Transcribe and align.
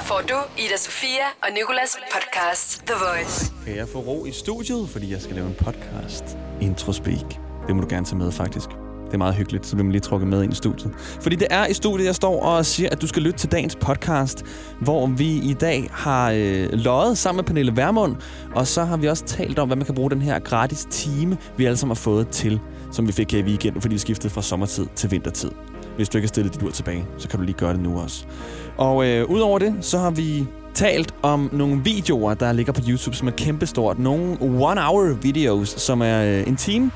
Her 0.00 0.04
får 0.06 0.20
du 0.28 0.34
Ida 0.58 0.76
Sofia 0.76 1.26
og 1.42 1.48
Nikolas 1.58 1.96
podcast 2.14 2.82
The 2.86 2.94
Voice. 3.04 3.52
Kan 3.66 3.76
jeg 3.76 3.86
få 3.92 3.98
ro 3.98 4.24
i 4.24 4.32
studiet, 4.32 4.88
fordi 4.92 5.12
jeg 5.12 5.22
skal 5.22 5.34
lave 5.34 5.46
en 5.46 5.54
podcast? 5.64 6.24
Introspeak. 6.60 7.28
Det 7.66 7.76
må 7.76 7.80
du 7.82 7.86
gerne 7.90 8.06
tage 8.06 8.16
med, 8.16 8.32
faktisk. 8.32 8.68
Det 9.06 9.14
er 9.14 9.18
meget 9.18 9.34
hyggeligt, 9.34 9.66
så 9.66 9.72
bliver 9.76 9.84
man 9.84 9.92
lige 9.92 10.00
trukket 10.00 10.28
med 10.28 10.42
ind 10.42 10.52
i 10.52 10.56
studiet. 10.56 10.92
Fordi 11.22 11.36
det 11.36 11.46
er 11.50 11.66
i 11.66 11.74
studiet, 11.74 12.06
jeg 12.06 12.14
står 12.14 12.42
og 12.42 12.66
siger, 12.66 12.88
at 12.92 13.00
du 13.02 13.06
skal 13.06 13.22
lytte 13.22 13.38
til 13.38 13.52
dagens 13.52 13.76
podcast, 13.80 14.44
hvor 14.80 15.06
vi 15.06 15.32
i 15.50 15.56
dag 15.60 15.88
har 15.92 16.30
øh, 16.30 16.68
løjet 16.72 17.18
sammen 17.18 17.36
med 17.38 17.44
Pernille 17.44 17.76
Vermund, 17.76 18.16
og 18.54 18.66
så 18.66 18.84
har 18.84 18.96
vi 18.96 19.08
også 19.08 19.24
talt 19.24 19.58
om, 19.58 19.68
hvad 19.68 19.76
man 19.76 19.86
kan 19.86 19.94
bruge 19.94 20.10
den 20.10 20.22
her 20.22 20.38
gratis 20.38 20.86
time, 20.90 21.38
vi 21.56 21.64
alle 21.64 21.76
sammen 21.76 21.96
har 21.96 22.00
fået 22.00 22.28
til, 22.28 22.60
som 22.92 23.06
vi 23.06 23.12
fik 23.12 23.32
her 23.32 23.38
i 23.38 23.42
weekenden, 23.42 23.82
fordi 23.82 23.94
vi 23.94 23.98
skiftede 23.98 24.32
fra 24.34 24.42
sommertid 24.42 24.86
til 24.96 25.10
vintertid. 25.10 25.50
Hvis 25.96 26.08
du 26.08 26.18
ikke 26.18 26.26
har 26.26 26.28
stillet 26.28 26.54
dit 26.54 26.62
ur 26.62 26.70
tilbage, 26.70 27.04
så 27.18 27.28
kan 27.28 27.38
du 27.38 27.44
lige 27.44 27.58
gøre 27.58 27.72
det 27.72 27.80
nu 27.80 28.00
også. 28.00 28.24
Og 28.78 29.06
øh, 29.06 29.30
udover 29.30 29.58
det, 29.58 29.74
så 29.84 29.98
har 29.98 30.10
vi 30.10 30.46
talt 30.74 31.14
om 31.22 31.50
nogle 31.52 31.84
videoer, 31.84 32.34
der 32.34 32.52
ligger 32.52 32.72
på 32.72 32.80
YouTube, 32.88 33.16
som 33.16 33.28
er 33.28 33.32
kæmpestort. 33.32 33.98
Nogle 33.98 34.38
one-hour 34.40 35.08
videos, 35.14 35.68
som 35.68 36.00
er 36.02 36.22
øh, 36.22 36.46
en 36.48 36.56
time 36.56 36.90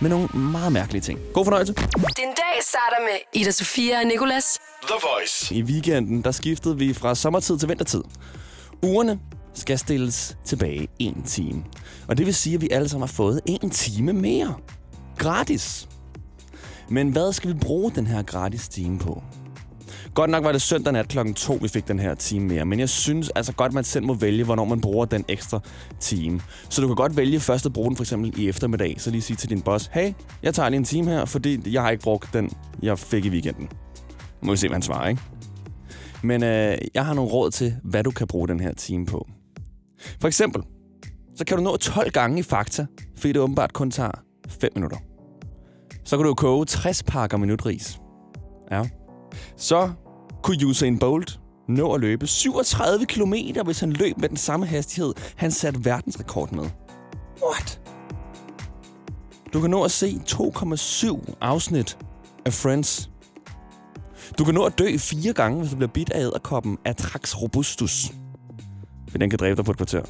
med 0.00 0.10
nogle 0.10 0.28
meget 0.34 0.72
mærkelige 0.72 1.02
ting. 1.02 1.18
God 1.32 1.44
fornøjelse. 1.44 1.72
Den 1.92 2.30
dag 2.36 2.62
starter 2.62 3.02
med 3.02 3.40
Ida 3.40 3.50
Sofia 3.50 4.00
og 4.00 4.04
Nicolas. 4.06 4.44
The 4.82 4.94
Voice. 5.14 5.54
I 5.54 5.62
weekenden, 5.62 6.22
der 6.24 6.30
skiftede 6.30 6.78
vi 6.78 6.92
fra 6.94 7.14
sommertid 7.14 7.58
til 7.58 7.68
vintertid. 7.68 8.02
Ugerne 8.82 9.18
skal 9.54 9.78
stilles 9.78 10.36
tilbage 10.44 10.88
en 10.98 11.22
time. 11.22 11.64
Og 12.08 12.18
det 12.18 12.26
vil 12.26 12.34
sige, 12.34 12.54
at 12.54 12.60
vi 12.60 12.68
alle 12.70 12.88
sammen 12.88 13.08
har 13.08 13.12
fået 13.12 13.40
en 13.46 13.70
time 13.70 14.12
mere. 14.12 14.54
Gratis. 15.18 15.88
Men 16.88 17.08
hvad 17.08 17.32
skal 17.32 17.52
vi 17.54 17.58
bruge 17.60 17.92
den 17.94 18.06
her 18.06 18.22
gratis 18.22 18.68
time 18.68 18.98
på? 18.98 19.22
Godt 20.14 20.30
nok 20.30 20.44
var 20.44 20.52
det 20.52 20.62
søndag 20.62 20.92
nat 20.92 21.08
klokken 21.08 21.34
2, 21.34 21.58
vi 21.62 21.68
fik 21.68 21.88
den 21.88 21.98
her 21.98 22.14
time 22.14 22.46
mere, 22.48 22.64
men 22.64 22.78
jeg 22.78 22.88
synes 22.88 23.28
altså 23.30 23.52
godt, 23.52 23.72
man 23.72 23.84
selv 23.84 24.06
må 24.06 24.14
vælge, 24.14 24.44
hvornår 24.44 24.64
man 24.64 24.80
bruger 24.80 25.04
den 25.04 25.24
ekstra 25.28 25.60
time. 26.00 26.40
Så 26.68 26.80
du 26.80 26.86
kan 26.86 26.96
godt 26.96 27.16
vælge 27.16 27.40
først 27.40 27.66
at 27.66 27.72
bruge 27.72 27.88
den 27.88 27.96
for 27.96 28.02
eksempel 28.02 28.40
i 28.40 28.48
eftermiddag, 28.48 28.94
så 29.00 29.10
lige 29.10 29.22
sige 29.22 29.36
til 29.36 29.50
din 29.50 29.60
boss, 29.62 29.90
hey, 29.92 30.12
jeg 30.42 30.54
tager 30.54 30.68
lige 30.68 30.78
en 30.78 30.84
time 30.84 31.10
her, 31.10 31.24
fordi 31.24 31.72
jeg 31.74 31.82
har 31.82 31.90
ikke 31.90 32.02
brugt 32.02 32.28
den, 32.32 32.50
jeg 32.82 32.98
fik 32.98 33.24
i 33.24 33.28
weekenden. 33.28 33.68
Må 34.42 34.52
vi 34.52 34.56
se, 34.56 34.68
hvad 34.68 34.74
han 34.74 34.82
svarer, 34.82 35.08
ikke? 35.08 35.22
Men 36.22 36.42
øh, 36.42 36.78
jeg 36.94 37.06
har 37.06 37.14
nogle 37.14 37.30
råd 37.30 37.50
til, 37.50 37.74
hvad 37.84 38.04
du 38.04 38.10
kan 38.10 38.26
bruge 38.26 38.48
den 38.48 38.60
her 38.60 38.74
time 38.74 39.06
på. 39.06 39.28
For 40.20 40.28
eksempel, 40.28 40.62
så 41.36 41.44
kan 41.44 41.56
du 41.56 41.62
nå 41.62 41.76
12 41.76 42.10
gange 42.10 42.38
i 42.38 42.42
Fakta, 42.42 42.86
fordi 43.16 43.28
det 43.32 43.40
åbenbart 43.40 43.72
kun 43.72 43.90
tager 43.90 44.12
5 44.60 44.70
minutter. 44.74 44.96
Så 46.04 46.16
kunne 46.16 46.28
du 46.28 46.34
koge 46.34 46.64
60 46.66 47.02
pakker 47.02 47.36
minutris. 47.36 48.00
Ja. 48.70 48.84
Så 49.56 49.92
kunne 50.42 50.66
Usain 50.66 50.98
Bolt 50.98 51.40
nå 51.68 51.92
at 51.92 52.00
løbe 52.00 52.26
37 52.26 53.06
km, 53.06 53.34
hvis 53.64 53.80
han 53.80 53.92
løb 53.92 54.18
med 54.18 54.28
den 54.28 54.36
samme 54.36 54.66
hastighed, 54.66 55.12
han 55.36 55.50
satte 55.50 55.84
verdensrekord 55.84 56.52
med. 56.52 56.70
What? 57.44 57.80
Du 59.52 59.60
kan 59.60 59.70
nå 59.70 59.82
at 59.82 59.90
se 59.90 60.20
2,7 60.30 61.34
afsnit 61.40 61.98
af 62.46 62.52
Friends. 62.52 63.10
Du 64.38 64.44
kan 64.44 64.54
nå 64.54 64.64
at 64.64 64.78
dø 64.78 64.96
fire 64.98 65.32
gange, 65.32 65.58
hvis 65.58 65.70
du 65.70 65.76
bliver 65.76 65.90
bidt 65.94 66.10
af 66.10 66.20
æderkoppen 66.20 66.78
Atrax 66.84 67.36
robustus. 67.36 68.10
Men 69.12 69.20
den 69.20 69.30
kan 69.30 69.36
dræbe 69.38 69.56
dig 69.56 69.64
på 69.64 69.70
et 69.70 69.76
kvarter. 69.76 70.02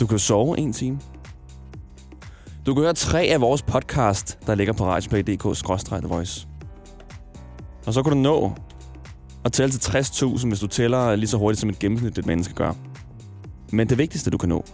Du 0.00 0.06
kan 0.06 0.18
sove 0.18 0.58
en 0.58 0.72
time. 0.72 1.00
Du 2.66 2.74
kan 2.74 2.82
høre 2.82 2.94
tre 2.94 3.22
af 3.22 3.40
vores 3.40 3.62
podcast, 3.62 4.38
der 4.46 4.54
ligger 4.54 4.72
på 4.72 4.84
radioplay.dk 4.86 5.44
voice 6.08 6.48
Og 7.86 7.94
så 7.94 8.02
kan 8.02 8.12
du 8.12 8.18
nå 8.18 8.52
at 9.44 9.52
tælle 9.52 9.72
til 9.72 9.90
60.000, 9.98 10.48
hvis 10.48 10.60
du 10.60 10.66
tæller 10.66 11.16
lige 11.16 11.28
så 11.28 11.36
hurtigt, 11.36 11.60
som 11.60 11.70
et 11.70 11.78
gennemsnitligt 11.78 12.26
menneske 12.26 12.54
gør. 12.54 12.72
Men 13.72 13.88
det 13.88 13.98
vigtigste, 13.98 14.30
du 14.30 14.38
kan 14.38 14.48
nå, 14.48 14.64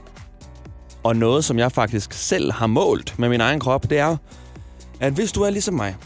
og 1.02 1.16
noget, 1.16 1.44
som 1.44 1.58
jeg 1.58 1.72
faktisk 1.72 2.12
selv 2.12 2.52
har 2.52 2.66
målt 2.66 3.18
med 3.18 3.28
min 3.28 3.40
egen 3.40 3.60
krop, 3.60 3.82
det 3.90 3.98
er, 3.98 4.16
at 5.00 5.12
hvis 5.12 5.32
du 5.32 5.42
er 5.42 5.50
ligesom 5.50 5.74
mig, 5.74 5.96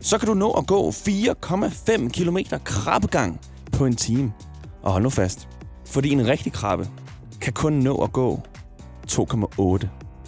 så 0.00 0.18
kan 0.18 0.28
du 0.28 0.34
nå 0.34 0.50
at 0.50 0.66
gå 0.66 0.90
4,5 0.90 2.08
km 2.08 2.36
krabbegang 2.64 3.40
på 3.72 3.86
en 3.86 3.96
time. 3.96 4.32
Og 4.82 4.92
hold 4.92 5.02
nu 5.02 5.10
fast, 5.10 5.48
fordi 5.88 6.10
en 6.10 6.26
rigtig 6.26 6.52
krabbe 6.52 6.88
kan 7.40 7.52
kun 7.52 7.72
nå 7.72 7.96
at 7.96 8.12
gå 8.12 8.42
2,8 9.10 9.86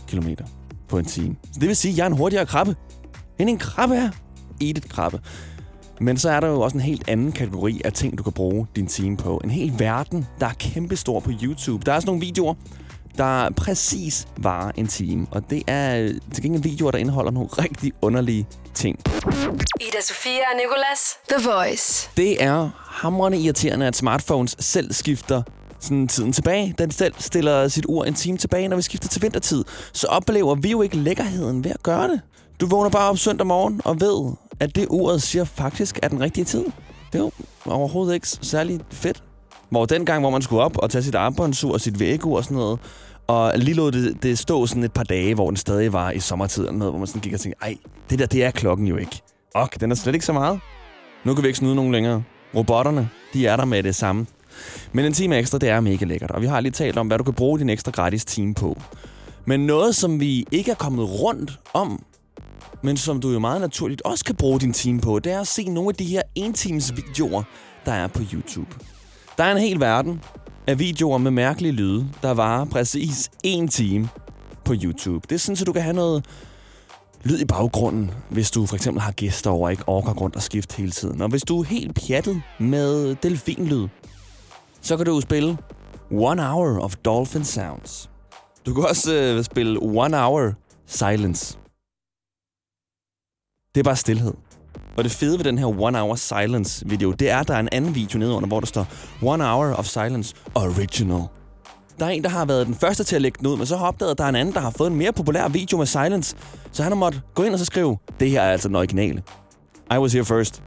kilometer 0.09 0.44
på 0.88 0.99
en 0.99 1.04
time. 1.04 1.37
Så 1.53 1.60
det 1.60 1.69
vil 1.69 1.76
sige, 1.76 1.93
at 1.93 1.99
jeg 1.99 2.03
er 2.03 2.06
en 2.10 2.16
hurtigere 2.16 2.47
krabbe, 2.47 2.76
end 3.38 3.50
en 3.50 3.59
krabbe 3.59 3.94
er. 3.94 4.10
et 4.60 4.88
Krabbe. 4.88 5.21
Men 6.00 6.16
så 6.16 6.31
er 6.31 6.41
der 6.41 6.49
jo 6.49 6.60
også 6.60 6.76
en 6.76 6.81
helt 6.81 7.09
anden 7.09 7.32
kategori 7.32 7.81
af 7.84 7.93
ting, 7.93 8.19
du 8.19 8.22
kan 8.22 8.32
bruge 8.32 8.66
din 8.76 8.87
time 8.87 9.16
på. 9.16 9.41
En 9.44 9.50
hel 9.50 9.75
verden, 9.78 10.26
der 10.41 10.47
er 10.47 10.53
kæmpestor 10.53 11.21
på 11.21 11.31
YouTube. 11.43 11.84
Der 11.87 11.93
er 11.93 12.00
sådan 12.00 12.06
nogle 12.09 12.21
videoer, 12.21 12.54
der 13.16 13.50
præcis 13.50 14.28
varer 14.37 14.71
en 14.76 14.87
time. 14.87 15.26
Og 15.31 15.50
det 15.50 15.62
er 15.66 16.12
til 16.34 16.43
gengæld 16.43 16.62
videoer, 16.62 16.91
der 16.91 16.99
indeholder 16.99 17.31
nogle 17.31 17.49
rigtig 17.49 17.93
underlige 18.03 18.47
ting. 18.75 18.99
Ida 19.81 20.03
Sofia 20.03 20.41
og 20.53 20.56
Nicolas, 20.56 21.16
The 21.41 21.49
Voice. 21.50 22.10
Det 22.16 22.43
er 22.44 22.70
hamrende 23.00 23.38
irriterende, 23.38 23.87
at 23.87 23.97
smartphones 23.97 24.56
selv 24.59 24.93
skifter 24.93 25.43
sådan 25.81 26.09
tiden 26.09 26.33
tilbage. 26.33 26.75
Den 26.78 26.91
selv 26.91 27.15
stiller 27.19 27.69
sit 27.69 27.84
ur 27.89 28.05
en 28.05 28.15
time 28.15 28.39
tilbage, 28.39 28.69
når 28.69 28.77
vi 28.77 28.83
skifter 28.83 29.09
til 29.09 29.22
vintertid. 29.22 29.65
Så 29.93 30.06
oplever 30.06 30.55
vi 30.55 30.71
jo 30.71 30.83
ikke 30.83 30.97
lækkerheden 30.97 31.65
ved 31.65 31.71
at 31.71 31.83
gøre 31.83 32.09
det. 32.09 32.21
Du 32.61 32.66
vågner 32.66 32.91
bare 32.91 33.11
op 33.11 33.19
søndag 33.19 33.47
morgen 33.47 33.81
og 33.84 34.00
ved, 34.00 34.31
at 34.61 34.75
det 34.77 34.87
uret 34.91 35.22
siger 35.22 35.44
faktisk 35.44 35.99
er 36.03 36.09
den 36.09 36.21
rigtige 36.21 36.44
tid. 36.44 36.65
Det 37.12 37.19
er 37.19 37.19
jo 37.19 37.33
overhovedet 37.67 38.15
ikke 38.15 38.28
særlig 38.43 38.81
fedt. 38.91 39.22
Hvor 39.71 39.84
dengang, 39.84 40.22
hvor 40.22 40.31
man 40.31 40.43
skulle 40.43 40.62
op 40.62 40.78
og 40.78 40.91
tage 40.91 41.03
sit 41.03 41.15
armbåndsur 41.15 41.72
og 41.72 41.81
sit 41.81 42.00
vægur 42.00 42.37
og 42.37 42.44
sådan 42.44 42.56
noget, 42.56 42.78
og 43.27 43.53
lige 43.56 43.75
lod 43.75 43.93
det, 43.93 44.22
det 44.22 44.38
stå 44.38 44.67
sådan 44.67 44.83
et 44.83 44.93
par 44.93 45.03
dage, 45.03 45.34
hvor 45.34 45.47
den 45.47 45.56
stadig 45.56 45.93
var 45.93 46.11
i 46.11 46.21
sommertiden, 46.21 46.77
noget, 46.78 46.93
hvor 46.93 46.99
man 46.99 47.06
sådan 47.06 47.21
gik 47.22 47.33
og 47.33 47.41
tænkte, 47.41 47.59
ej, 47.62 47.77
det 48.11 48.19
der, 48.19 48.27
det 48.27 48.44
er 48.44 48.50
klokken 48.50 48.87
jo 48.87 48.97
ikke. 48.97 49.21
Og 49.55 49.69
den 49.81 49.91
er 49.91 49.94
slet 49.94 50.15
ikke 50.15 50.27
så 50.27 50.33
meget. 50.33 50.61
Nu 51.25 51.34
kan 51.34 51.43
vi 51.43 51.49
ikke 51.49 51.59
snyde 51.59 51.75
nogen 51.75 51.93
længere. 51.93 52.22
Robotterne, 52.56 53.09
de 53.33 53.47
er 53.47 53.56
der 53.56 53.65
med 53.65 53.83
det 53.83 53.94
samme. 53.94 54.27
Men 54.92 55.04
en 55.04 55.12
time 55.12 55.36
ekstra, 55.38 55.58
det 55.58 55.69
er 55.69 55.80
mega 55.80 56.04
lækkert, 56.04 56.30
og 56.30 56.42
vi 56.42 56.46
har 56.46 56.60
lige 56.60 56.72
talt 56.72 56.98
om, 56.98 57.06
hvad 57.06 57.19
du 57.19 57.24
kan 57.24 57.34
bruge 57.34 57.58
din 57.58 57.69
ekstra 57.69 57.91
gratis 57.92 58.24
time 58.24 58.54
på. 58.54 58.80
Men 59.46 59.60
noget, 59.66 59.96
som 59.96 60.20
vi 60.20 60.46
ikke 60.50 60.70
er 60.70 60.74
kommet 60.74 61.20
rundt 61.20 61.52
om, 61.72 62.02
men 62.82 62.96
som 62.96 63.20
du 63.20 63.30
jo 63.30 63.38
meget 63.38 63.60
naturligt 63.60 64.02
også 64.02 64.24
kan 64.24 64.34
bruge 64.34 64.60
din 64.60 64.72
time 64.72 65.00
på, 65.00 65.19
det 65.19 65.32
er 65.32 65.41
at 65.41 65.46
se 65.46 65.64
nogle 65.69 65.88
af 65.88 65.94
de 65.94 66.04
her 66.04 66.22
en 66.34 66.52
times 66.52 66.96
videoer, 66.96 67.42
der 67.86 67.92
er 67.92 68.06
på 68.06 68.22
YouTube. 68.32 68.70
Der 69.38 69.44
er 69.44 69.52
en 69.52 69.58
hel 69.58 69.80
verden 69.80 70.20
af 70.66 70.78
videoer 70.78 71.19
med 71.19 71.30
mærkelige 71.30 71.72
lyde, 71.72 72.06
der 72.22 72.30
varer 72.30 72.64
præcis 72.64 73.30
en 73.42 73.69
time 73.69 74.08
på 74.64 74.75
YouTube. 74.82 75.26
Det 75.30 75.34
er 75.34 75.38
sådan, 75.38 75.58
at 75.60 75.66
du 75.66 75.72
kan 75.72 75.82
have 75.82 75.96
noget 75.96 76.25
lyd 77.25 77.38
i 77.40 77.44
baggrunden, 77.44 78.10
hvis 78.28 78.50
du 78.50 78.66
for 78.66 78.76
eksempel 78.76 79.00
har 79.00 79.12
gæster 79.12 79.50
over 79.50 79.64
og 79.66 79.70
ikke 79.70 79.84
orker 79.86 80.12
rundt 80.12 80.36
og 80.36 80.42
skifte 80.42 80.76
hele 80.76 80.90
tiden. 80.90 81.22
Og 81.22 81.28
hvis 81.28 81.42
du 81.42 81.60
er 81.60 81.64
helt 81.64 81.94
pjattet 82.02 82.42
med 82.58 83.14
delfinlyd, 83.22 83.86
så 84.81 84.97
kan 84.97 85.06
du 85.06 85.21
spille 85.21 85.59
One 86.11 86.43
Hour 86.49 86.81
of 86.84 86.97
Dolphin 86.97 87.44
Sounds. 87.44 88.11
Du 88.66 88.75
kan 88.75 88.84
også 88.89 89.15
øh, 89.15 89.44
spille 89.44 89.78
One 89.83 90.16
Hour 90.16 90.53
Silence. 90.87 91.59
Det 93.75 93.81
er 93.81 93.84
bare 93.84 93.97
stillhed. 93.97 94.34
Og 94.97 95.05
det 95.05 95.12
fede 95.12 95.38
ved 95.38 95.44
den 95.44 95.59
her 95.59 95.67
One 95.67 95.99
Hour 96.00 96.15
Silence 96.15 96.88
video, 96.88 97.12
det 97.12 97.31
er, 97.31 97.37
at 97.38 97.49
der 97.49 97.55
er 97.55 97.61
en 97.61 97.69
anden 97.72 97.94
video 97.94 98.19
nedenunder, 98.19 98.47
hvor 98.49 98.61
der 98.61 98.67
står 98.67 98.87
One 99.22 99.44
Hour 99.44 99.72
of 99.75 99.84
Silence 99.87 100.34
Original. 100.55 101.22
Der 101.99 102.06
er 102.06 102.11
en, 102.11 102.25
der 102.25 102.31
har 102.31 102.44
været 102.44 102.67
den 102.67 102.75
første 102.75 103.05
til 103.05 103.17
at 103.17 103.22
lægge 103.22 103.38
den 103.38 103.47
ud, 103.47 103.56
men 103.56 103.67
så 103.67 103.77
har 103.77 103.87
opdaget, 103.87 104.11
at 104.12 104.19
der 104.19 104.25
er 104.25 104.28
en 104.28 104.37
anden, 104.37 104.55
der 104.55 104.61
har 104.61 104.71
fået 104.71 104.91
en 104.91 104.97
mere 104.97 105.12
populær 105.12 105.49
video 105.49 105.77
med 105.77 105.87
Silence. 105.87 106.37
Så 106.72 106.83
han 106.83 106.93
har 106.93 106.97
måttet 106.97 107.21
gå 107.34 107.43
ind 107.43 107.53
og 107.53 107.59
så 107.59 107.65
skrive, 107.65 107.97
det 108.21 108.31
her 108.31 108.41
er 108.43 108.53
altså 108.53 108.69
den 108.69 108.77
originale. 108.77 109.22
I 109.94 109.99
was 109.99 110.12
here 110.12 110.25
first. 110.25 110.62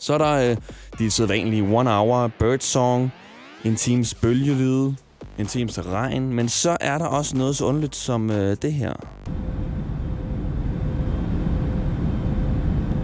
Så 0.00 0.14
er 0.14 0.18
der 0.18 0.50
øh, 0.50 0.56
de 0.98 1.10
sædvanlige 1.10 1.62
one 1.62 1.90
hour 1.90 2.30
bird 2.38 2.58
song, 2.60 3.12
en 3.64 3.76
times 3.76 4.14
bølgelyde, 4.14 4.96
en 5.38 5.46
times 5.46 5.86
regn, 5.86 6.32
men 6.32 6.48
så 6.48 6.76
er 6.80 6.98
der 6.98 7.06
også 7.06 7.36
noget 7.36 7.56
så 7.56 7.64
underligt 7.64 7.96
som 7.96 8.30
øh, 8.30 8.56
det 8.62 8.72
her. 8.72 8.94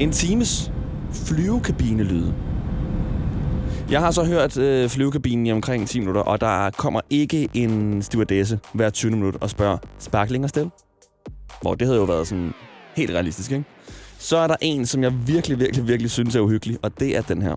En 0.01 0.13
times 0.13 0.73
flyvekabinelyde. 1.13 2.35
Jeg 3.91 4.01
har 4.01 4.11
så 4.11 4.25
hørt 4.25 4.57
øh, 4.57 4.89
flyvekabinen 4.91 5.47
i 5.47 5.53
omkring 5.53 5.89
10 5.89 5.99
minutter, 5.99 6.21
og 6.21 6.41
der 6.41 6.71
kommer 6.71 7.01
ikke 7.11 7.49
en 7.55 8.03
stewardesse 8.03 8.59
hver 8.75 8.91
20 8.91 9.11
minutter 9.13 9.41
og 9.41 9.51
spørger, 9.51 9.79
sparkling 9.99 10.45
og 10.45 10.51
stil? 10.51 10.71
Hvor 11.63 11.75
det 11.75 11.87
havde 11.89 11.99
jo 11.99 12.05
været 12.05 12.27
sådan 12.29 12.53
helt 12.97 13.11
realistisk, 13.11 13.51
ikke? 13.53 13.65
Så 14.19 14.37
er 14.37 14.47
der 14.47 14.57
en, 14.61 14.87
som 14.87 15.03
jeg 15.03 15.13
virkelig, 15.27 15.61
virkelig, 15.61 15.89
virkelig 15.89 16.11
synes 16.11 16.37
er 16.37 16.41
uhyggelig, 16.41 16.79
og 16.83 17.01
det 17.01 17.17
er 17.17 17.23
den 17.23 17.43
her. 17.43 17.55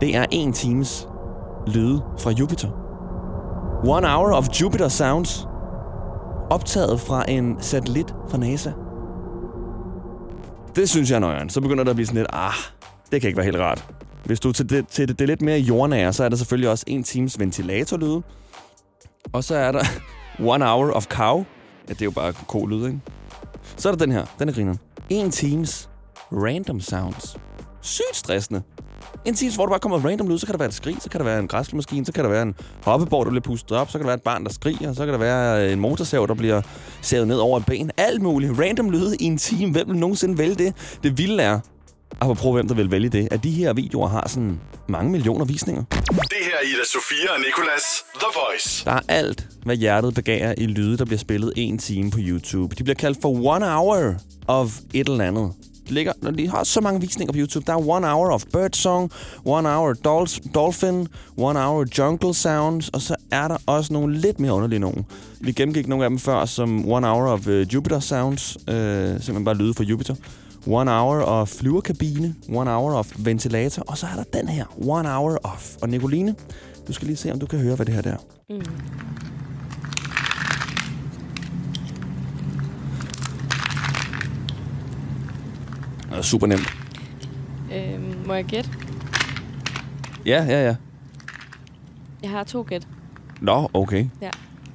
Det 0.00 0.16
er 0.16 0.24
en 0.30 0.52
times 0.52 1.08
lyde 1.68 2.02
fra 2.18 2.30
Jupiter. 2.30 2.68
One 3.86 4.06
Hour 4.08 4.32
of 4.32 4.48
Jupiter 4.60 4.88
Sounds, 4.88 5.46
optaget 6.50 7.00
fra 7.00 7.30
en 7.30 7.56
satellit 7.60 8.14
fra 8.28 8.38
NASA. 8.38 8.70
Det 10.76 10.88
synes 10.88 11.10
jeg 11.10 11.16
er 11.16 11.20
nøjeren. 11.20 11.48
Så 11.50 11.60
begynder 11.60 11.84
der 11.84 11.90
at 11.90 11.96
blive 11.96 12.06
sådan 12.06 12.18
lidt, 12.18 12.28
ah, 12.32 12.52
det 13.12 13.20
kan 13.20 13.28
ikke 13.28 13.36
være 13.36 13.44
helt 13.44 13.58
rart. 13.58 13.84
Hvis 14.24 14.40
du 14.40 14.52
til 14.52 14.70
det, 14.70 14.88
til 14.88 15.08
det, 15.08 15.18
det 15.18 15.28
lidt 15.28 15.42
mere 15.42 15.58
jordnære, 15.58 16.12
så 16.12 16.24
er 16.24 16.28
der 16.28 16.36
selvfølgelig 16.36 16.70
også 16.70 16.84
en 16.86 17.02
times 17.02 17.38
ventilatorlyde. 17.40 18.22
Og 19.32 19.44
så 19.44 19.56
er 19.56 19.72
der 19.72 19.80
One 20.40 20.64
Hour 20.64 20.92
of 20.92 21.04
Cow. 21.08 21.36
Ja, 21.88 21.92
det 21.92 22.00
er 22.00 22.04
jo 22.04 22.10
bare 22.10 22.32
ko-lyd, 22.32 22.86
ikke? 22.86 23.00
Så 23.76 23.88
er 23.88 23.92
der 23.94 24.04
den 24.04 24.12
her. 24.12 24.24
Den 24.38 24.48
er 24.48 24.52
grineren. 24.52 24.78
En 25.10 25.30
times 25.30 25.88
random 26.32 26.80
sounds. 26.80 27.36
Sygt 27.80 28.16
stressende. 28.16 28.62
En 29.24 29.34
times, 29.34 29.54
hvor 29.54 29.66
du 29.66 29.70
bare 29.70 29.80
kommer 29.80 30.04
random 30.08 30.28
lyd, 30.28 30.38
så 30.38 30.46
kan 30.46 30.52
der 30.52 30.58
være 30.58 30.68
et 30.68 30.74
skrig, 30.74 30.96
så 31.00 31.10
kan 31.10 31.18
der 31.20 31.24
være 31.26 31.38
en 31.40 31.48
græsselmaskine, 31.48 32.06
så 32.06 32.12
kan 32.12 32.24
der 32.24 32.30
være 32.30 32.42
en 32.42 32.54
hoppeborg, 32.84 33.24
der 33.26 33.30
bliver 33.30 33.42
pustet 33.42 33.76
op, 33.76 33.88
så 33.90 33.92
kan 33.92 34.00
der 34.00 34.06
være 34.06 34.16
et 34.16 34.22
barn, 34.22 34.44
der 34.44 34.50
skriger, 34.52 34.92
så 34.92 35.04
kan 35.04 35.08
der 35.14 35.18
være 35.18 35.66
øh, 35.66 35.72
en 35.72 35.80
motorsav, 35.80 36.24
der 36.28 36.34
bliver 36.34 36.60
savet 37.02 37.28
ned 37.28 37.36
over 37.36 37.58
et 37.58 37.66
ben. 37.66 37.90
Alt 37.96 38.22
muligt. 38.22 38.58
Random 38.58 38.90
lyd 38.90 39.12
i 39.20 39.24
en 39.24 39.38
time. 39.38 39.72
Hvem 39.72 39.88
vil 39.88 39.96
nogensinde 39.96 40.38
vælge 40.38 40.54
det? 40.54 40.74
Det 41.02 41.18
vilde 41.18 41.42
er, 41.42 41.60
prøv 42.36 42.52
hvem, 42.52 42.68
der 42.68 42.74
vil 42.74 42.90
vælge 42.90 43.08
det, 43.08 43.28
at 43.30 43.44
de 43.44 43.50
her 43.50 43.72
videoer 43.72 44.08
har 44.08 44.28
sådan 44.28 44.60
mange 44.88 45.10
millioner 45.12 45.44
visninger. 45.44 45.84
Det 46.08 46.38
her 46.44 46.54
er 46.60 46.66
Ida 46.66 46.84
Sofia 46.92 47.32
og 47.34 47.38
Nicolas 47.40 47.82
The 48.14 48.26
Voice. 48.34 48.84
Der 48.84 48.92
er 48.92 49.00
alt, 49.18 49.46
hvad 49.64 49.76
hjertet 49.76 50.14
begærer 50.14 50.54
i 50.58 50.66
lyde, 50.66 50.98
der 50.98 51.04
bliver 51.04 51.18
spillet 51.18 51.52
en 51.56 51.78
time 51.78 52.10
på 52.10 52.18
YouTube. 52.20 52.74
De 52.74 52.82
bliver 52.84 52.94
kaldt 52.94 53.18
for 53.22 53.28
one 53.46 53.66
hour 53.72 54.14
of 54.48 54.78
et 54.94 55.08
eller 55.08 55.24
andet. 55.24 55.52
De, 55.88 55.92
ligger, 55.94 56.12
når 56.22 56.30
de 56.30 56.48
har 56.50 56.64
så 56.64 56.80
mange 56.80 57.00
visninger 57.00 57.32
på 57.32 57.38
YouTube. 57.38 57.66
Der 57.66 57.72
er 57.72 57.88
one 57.88 58.06
hour 58.06 58.32
of 58.32 58.44
birdsong, 58.52 59.10
one 59.44 59.68
hour 59.68 59.92
Dolls, 59.92 60.40
dolphin, 60.54 61.08
one 61.36 61.58
hour 61.60 61.86
jungle 61.98 62.34
sounds, 62.34 62.88
og 62.88 63.00
så 63.00 63.16
er 63.32 63.48
der 63.48 63.56
også 63.66 63.92
nogle 63.92 64.18
lidt 64.18 64.40
mere 64.40 64.52
underlige 64.52 64.78
nogen. 64.78 65.04
Vi 65.40 65.52
gennemgik 65.52 65.88
nogle 65.88 66.04
af 66.04 66.10
dem 66.10 66.18
før, 66.18 66.44
som 66.44 66.88
one 66.88 67.06
hour 67.06 67.28
of 67.28 67.46
uh, 67.46 67.60
Jupiter 67.74 68.00
sounds, 68.00 68.56
uh, 68.56 68.64
simpelthen 68.74 69.44
bare 69.44 69.54
lyde 69.56 69.74
fra 69.74 69.84
Jupiter. 69.84 70.14
One 70.66 70.90
Hour 70.90 71.22
of 71.22 71.48
Flyverkabine, 71.48 72.34
One 72.48 72.70
Hour 72.70 72.94
of 72.94 73.12
Ventilator, 73.18 73.82
og 73.82 73.98
så 73.98 74.06
er 74.06 74.16
der 74.16 74.24
den 74.40 74.48
her, 74.48 74.64
One 74.88 75.08
Hour 75.14 75.38
of. 75.44 75.76
Og 75.82 75.88
Nicoline, 75.88 76.34
du 76.88 76.92
skal 76.92 77.06
lige 77.06 77.16
se, 77.16 77.32
om 77.32 77.38
du 77.40 77.46
kan 77.46 77.58
høre, 77.58 77.76
hvad 77.76 77.86
det 77.86 77.94
her 77.94 78.02
er. 78.12 78.16
Mm. 78.50 78.60
Det 86.10 86.18
er 86.18 86.22
super 86.22 86.46
nemt. 86.46 86.72
Øh, 87.74 88.26
må 88.26 88.34
jeg 88.34 88.44
gætte? 88.44 88.70
Ja, 90.26 90.44
ja, 90.48 90.66
ja. 90.66 90.76
Jeg 92.22 92.30
har 92.30 92.44
to 92.44 92.64
gæt. 92.68 92.88
Nå, 93.40 93.70
okay. 93.74 94.06
Ja. 94.22 94.30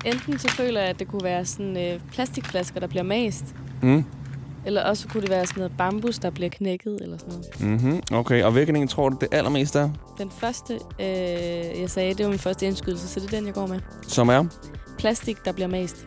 Enten 0.05 0.39
så 0.39 0.47
føler 0.49 0.79
jeg, 0.79 0.89
at 0.89 0.99
det 0.99 1.07
kunne 1.07 1.23
være 1.23 1.45
sådan 1.45 1.77
øh, 1.93 1.99
plastikflasker, 2.11 2.79
der 2.79 2.87
bliver 2.87 3.03
mast. 3.03 3.45
Mm. 3.81 4.03
Eller 4.65 4.81
også 4.83 5.07
kunne 5.07 5.21
det 5.21 5.29
være 5.29 5.45
sådan 5.45 5.59
noget 5.61 5.71
bambus, 5.77 6.19
der 6.19 6.29
bliver 6.29 6.49
knækket 6.49 6.97
eller 7.01 7.17
sådan 7.17 7.33
noget. 7.33 7.83
Mm-hmm. 7.83 8.01
Okay, 8.11 8.43
og 8.43 8.51
hvilken 8.51 8.75
en 8.75 8.87
tror 8.87 9.09
du 9.09 9.17
det 9.21 9.27
allermest 9.31 9.75
er? 9.75 9.89
Den 10.17 10.31
første, 10.39 10.73
øh, 10.99 11.07
jeg 11.81 11.89
sagde, 11.89 12.13
det 12.13 12.23
var 12.25 12.29
min 12.29 12.39
første 12.39 12.65
indskydelse, 12.65 13.07
så 13.07 13.19
det 13.19 13.25
er 13.31 13.37
den, 13.37 13.45
jeg 13.45 13.53
går 13.53 13.67
med. 13.67 13.79
Som 14.07 14.29
er? 14.29 14.45
Plastik, 14.97 15.37
der 15.45 15.51
bliver 15.51 15.67
mast. 15.67 16.05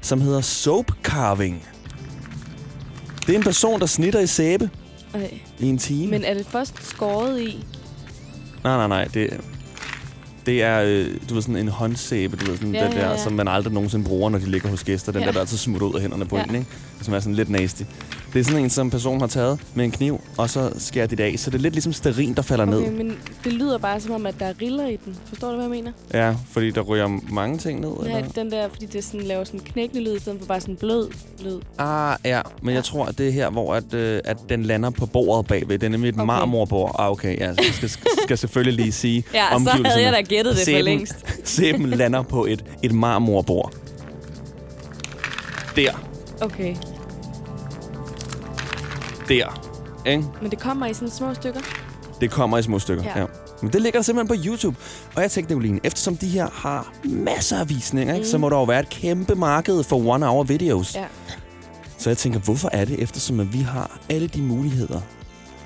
som 0.00 0.20
hedder 0.20 0.40
Soap 0.40 0.90
Carving. 1.02 1.64
Det 3.26 3.32
er 3.34 3.36
en 3.36 3.42
person, 3.44 3.80
der 3.80 3.86
snitter 3.86 4.20
i 4.20 4.26
sæbe 4.26 4.70
okay. 5.14 5.30
i 5.58 5.66
en 5.68 5.78
time. 5.78 6.10
Men 6.10 6.24
er 6.24 6.34
det 6.34 6.46
først 6.46 6.86
skåret 6.90 7.40
i? 7.40 7.64
Nej, 8.64 8.76
nej, 8.76 8.88
nej. 8.88 9.04
Det, 9.14 9.40
det 10.46 10.62
er, 10.62 10.82
øh, 10.86 11.14
du 11.28 11.34
ved, 11.34 11.42
sådan 11.42 11.56
en 11.56 11.68
håndsæbe, 11.68 12.36
du 12.36 12.44
ved, 12.50 12.56
sådan 12.56 12.74
ja, 12.74 12.84
den 12.84 12.92
der, 12.92 12.98
ja, 13.06 13.10
ja. 13.10 13.22
som 13.24 13.32
man 13.32 13.48
aldrig 13.48 13.72
nogensinde 13.72 14.04
bruger, 14.04 14.30
når 14.30 14.38
de 14.38 14.50
ligger 14.50 14.68
hos 14.68 14.84
gæster. 14.84 15.12
Den 15.12 15.20
ja. 15.20 15.26
der, 15.26 15.32
der 15.32 15.40
altid 15.40 15.56
smutter 15.56 15.86
ud 15.86 15.94
af 15.94 16.00
hænderne 16.00 16.24
på 16.24 16.36
ja. 16.36 16.42
en, 16.44 16.54
ikke? 16.54 16.66
Som 17.02 17.14
er 17.14 17.20
sådan 17.20 17.34
lidt 17.34 17.50
nasty. 17.50 17.82
Det 18.34 18.40
er 18.40 18.44
sådan 18.44 18.62
en, 18.64 18.70
som 18.70 18.90
personen 18.90 19.20
har 19.20 19.26
taget 19.28 19.60
med 19.74 19.84
en 19.84 19.90
kniv, 19.90 20.20
og 20.38 20.50
så 20.50 20.72
skærer 20.78 21.06
det 21.06 21.20
af. 21.20 21.34
Så 21.38 21.50
det 21.50 21.58
er 21.58 21.62
lidt 21.62 21.74
ligesom 21.74 21.92
sterin, 21.92 22.34
der 22.34 22.42
falder 22.42 22.64
okay, 22.66 22.88
ned. 22.88 22.90
men 22.92 23.16
det 23.44 23.52
lyder 23.52 23.78
bare 23.78 24.00
som 24.00 24.12
om, 24.12 24.26
at 24.26 24.34
der 24.38 24.46
er 24.46 24.52
riller 24.62 24.86
i 24.86 24.96
den. 25.04 25.16
Forstår 25.26 25.48
du, 25.48 25.54
hvad 25.54 25.64
jeg 25.64 25.70
mener? 25.70 25.92
Ja, 26.14 26.34
fordi 26.52 26.70
der 26.70 26.80
ryger 26.80 27.08
mange 27.30 27.58
ting 27.58 27.80
ned, 27.80 27.90
Nej, 28.02 28.18
eller? 28.18 28.30
den 28.32 28.50
der, 28.50 28.68
fordi 28.68 28.86
det 28.86 29.04
sådan, 29.04 29.26
laver 29.26 29.44
sådan 29.44 29.60
knækkende 29.60 30.04
lyd, 30.04 30.16
i 30.16 30.20
stedet 30.20 30.38
for 30.38 30.46
bare 30.46 30.60
sådan 30.60 30.76
blød 30.76 31.08
lyd. 31.44 31.58
Ah, 31.78 32.16
ja. 32.24 32.40
Men 32.62 32.68
ja. 32.68 32.74
jeg 32.74 32.84
tror, 32.84 33.04
at 33.04 33.18
det 33.18 33.28
er 33.28 33.30
her, 33.32 33.50
hvor 33.50 33.74
at, 33.74 33.94
øh, 33.94 34.20
at 34.24 34.36
den 34.48 34.62
lander 34.62 34.90
på 34.90 35.06
bordet 35.06 35.46
bagved. 35.46 35.78
Det 35.78 35.86
er 35.86 35.90
nemlig 35.90 36.08
et 36.08 36.14
okay. 36.14 36.24
marmorbord. 36.24 36.96
Ah, 36.98 37.10
okay. 37.10 37.38
Ja, 37.40 37.54
så 37.72 37.88
skal, 37.88 37.90
skal 38.22 38.38
selvfølgelig 38.38 38.74
lige 38.84 38.92
sige 38.92 39.24
Ja, 39.34 39.44
så 39.64 39.70
havde 39.84 40.02
jeg 40.04 40.12
da 40.12 40.20
gættet 40.22 40.56
det 40.56 40.74
for 40.76 40.82
længst. 40.82 41.14
sæben 41.56 41.88
lander 41.90 42.22
på 42.22 42.44
et, 42.44 42.64
et 42.82 42.92
marmorbord. 42.92 43.72
Der. 45.76 45.92
Okay 46.40 46.76
der. 49.32 49.66
Ikke? 50.06 50.24
Men 50.42 50.50
det 50.50 50.58
kommer 50.60 50.86
i 50.86 50.94
sådan 50.94 51.10
små 51.10 51.34
stykker? 51.34 51.60
Det 52.20 52.30
kommer 52.30 52.58
i 52.58 52.62
små 52.62 52.78
stykker, 52.78 53.04
ja. 53.04 53.18
ja. 53.18 53.26
Men 53.62 53.72
det 53.72 53.82
ligger 53.82 53.98
der 53.98 54.04
simpelthen 54.04 54.38
på 54.38 54.44
YouTube. 54.46 54.76
Og 55.16 55.22
jeg 55.22 55.30
tænkte, 55.30 55.54
Nicoline, 55.54 55.80
eftersom 55.84 56.16
de 56.16 56.26
her 56.28 56.46
har 56.52 56.92
masser 57.04 57.60
af 57.60 57.68
visninger, 57.68 58.12
mm. 58.12 58.16
ikke, 58.16 58.28
så 58.28 58.36
mm. 58.36 58.40
må 58.40 58.48
der 58.48 58.56
jo 58.56 58.62
være 58.62 58.80
et 58.80 58.88
kæmpe 58.88 59.34
marked 59.34 59.82
for 59.82 59.96
one-hour 59.96 60.42
videos. 60.42 60.94
Ja. 60.94 61.04
Så 61.98 62.10
jeg 62.10 62.16
tænker, 62.16 62.40
hvorfor 62.40 62.68
er 62.72 62.84
det, 62.84 63.02
eftersom 63.02 63.40
at 63.40 63.52
vi 63.52 63.58
har 63.60 63.98
alle 64.08 64.28
de 64.28 64.42
muligheder, 64.42 65.00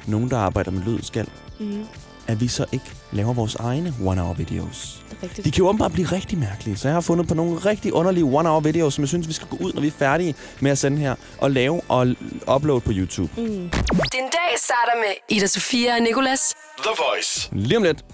nogen, 0.06 0.30
der 0.30 0.38
arbejder 0.38 0.70
med 0.70 0.82
lyd 0.82 1.02
skal, 1.02 1.28
mm 1.60 1.84
at 2.28 2.40
vi 2.40 2.49
så 2.49 2.64
ikke 2.73 2.87
laver 3.12 3.32
vores 3.32 3.55
egne 3.55 3.94
one-hour-videos. 4.05 5.02
De 5.37 5.43
kan 5.43 5.52
jo 5.55 5.69
åbenbart 5.69 5.93
blive 5.93 6.06
rigtig 6.12 6.38
mærkelige, 6.38 6.76
så 6.76 6.88
jeg 6.88 6.96
har 6.96 7.00
fundet 7.00 7.28
på 7.28 7.34
nogle 7.34 7.56
rigtig 7.58 7.93
underlige 7.93 8.25
one-hour-videos, 8.25 8.94
som 8.94 9.02
jeg 9.02 9.08
synes, 9.08 9.28
vi 9.28 9.32
skal 9.32 9.49
gå 9.49 9.56
ud, 9.61 9.73
når 9.73 9.81
vi 9.81 9.87
er 9.87 9.90
færdige 9.90 10.34
med 10.61 10.70
at 10.70 10.78
sende 10.78 10.99
her, 10.99 11.14
og 11.38 11.50
lave 11.50 11.81
og 11.88 12.06
uploade 12.56 12.81
på 12.81 12.90
YouTube. 12.94 13.32
Mm. 13.37 13.46
Den 13.46 14.26
dag 14.32 14.50
starter 14.58 14.96
med 14.99 15.37
Ida 15.37 15.46
Sofia 15.46 15.94
og 15.96 16.00
Nicolas. 16.02 16.40
The 16.78 16.90
Voice. 16.99 17.49
Lige 17.52 17.76
om 17.76 17.82
lidt, 17.82 18.05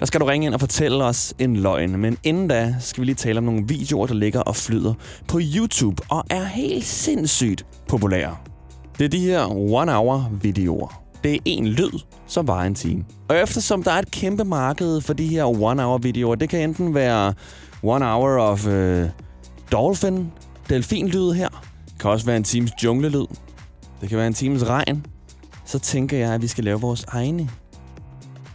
der 0.00 0.06
skal 0.06 0.20
du 0.20 0.24
ringe 0.26 0.46
ind 0.46 0.54
og 0.54 0.60
fortælle 0.60 1.04
os 1.04 1.34
en 1.38 1.56
løgn. 1.56 1.98
Men 1.98 2.18
inden 2.22 2.48
da 2.48 2.74
skal 2.80 3.00
vi 3.00 3.04
lige 3.06 3.14
tale 3.16 3.38
om 3.38 3.44
nogle 3.44 3.62
videoer, 3.66 4.06
der 4.06 4.14
ligger 4.14 4.40
og 4.40 4.56
flyder 4.56 4.94
på 5.28 5.40
YouTube 5.56 6.02
og 6.08 6.24
er 6.30 6.44
helt 6.44 6.84
sindssygt 6.86 7.66
populære. 7.88 8.36
Det 8.98 9.04
er 9.04 9.08
de 9.08 9.18
her 9.18 9.46
one-hour-videoer. 9.50 10.99
Det 11.24 11.34
er 11.34 11.38
en 11.44 11.66
lyd, 11.68 11.98
som 12.26 12.46
varer 12.48 12.66
en 12.66 12.74
time. 12.74 13.04
Og 13.28 13.36
eftersom 13.36 13.82
der 13.82 13.90
er 13.90 13.98
et 13.98 14.10
kæmpe 14.10 14.44
marked 14.44 15.00
for 15.00 15.12
de 15.12 15.26
her 15.26 15.44
one-hour-videoer, 15.62 16.34
det 16.34 16.48
kan 16.48 16.60
enten 16.70 16.94
være 16.94 17.34
one 17.82 18.04
hour 18.04 18.30
of 18.38 18.66
øh, 18.66 19.08
dolphin, 19.72 20.26
delfinlyd 20.68 21.30
her, 21.30 21.48
det 21.88 21.98
kan 22.00 22.10
også 22.10 22.26
være 22.26 22.36
en 22.36 22.44
times 22.44 22.70
junglelyd, 22.84 23.26
det 24.00 24.08
kan 24.08 24.18
være 24.18 24.26
en 24.26 24.34
times 24.34 24.66
regn, 24.66 25.06
så 25.64 25.78
tænker 25.78 26.16
jeg, 26.16 26.32
at 26.34 26.42
vi 26.42 26.46
skal 26.46 26.64
lave 26.64 26.80
vores 26.80 27.04
egne 27.08 27.48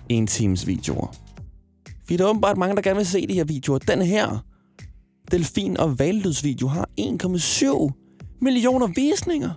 en 0.09 0.27
times 0.27 0.67
videoer. 0.67 1.15
Vi 2.07 2.15
er 2.15 2.25
åbenbart 2.29 2.57
mange, 2.57 2.75
der 2.75 2.81
gerne 2.81 2.97
vil 2.97 3.05
se 3.05 3.27
de 3.27 3.33
her 3.33 3.43
videoer. 3.43 3.77
Den 3.79 4.01
her 4.01 4.43
delfin- 5.33 5.77
og 5.79 5.99
valglydsvideo 5.99 6.67
har 6.67 6.89
1,7 7.01 8.37
millioner 8.41 8.87
visninger. 8.95 9.49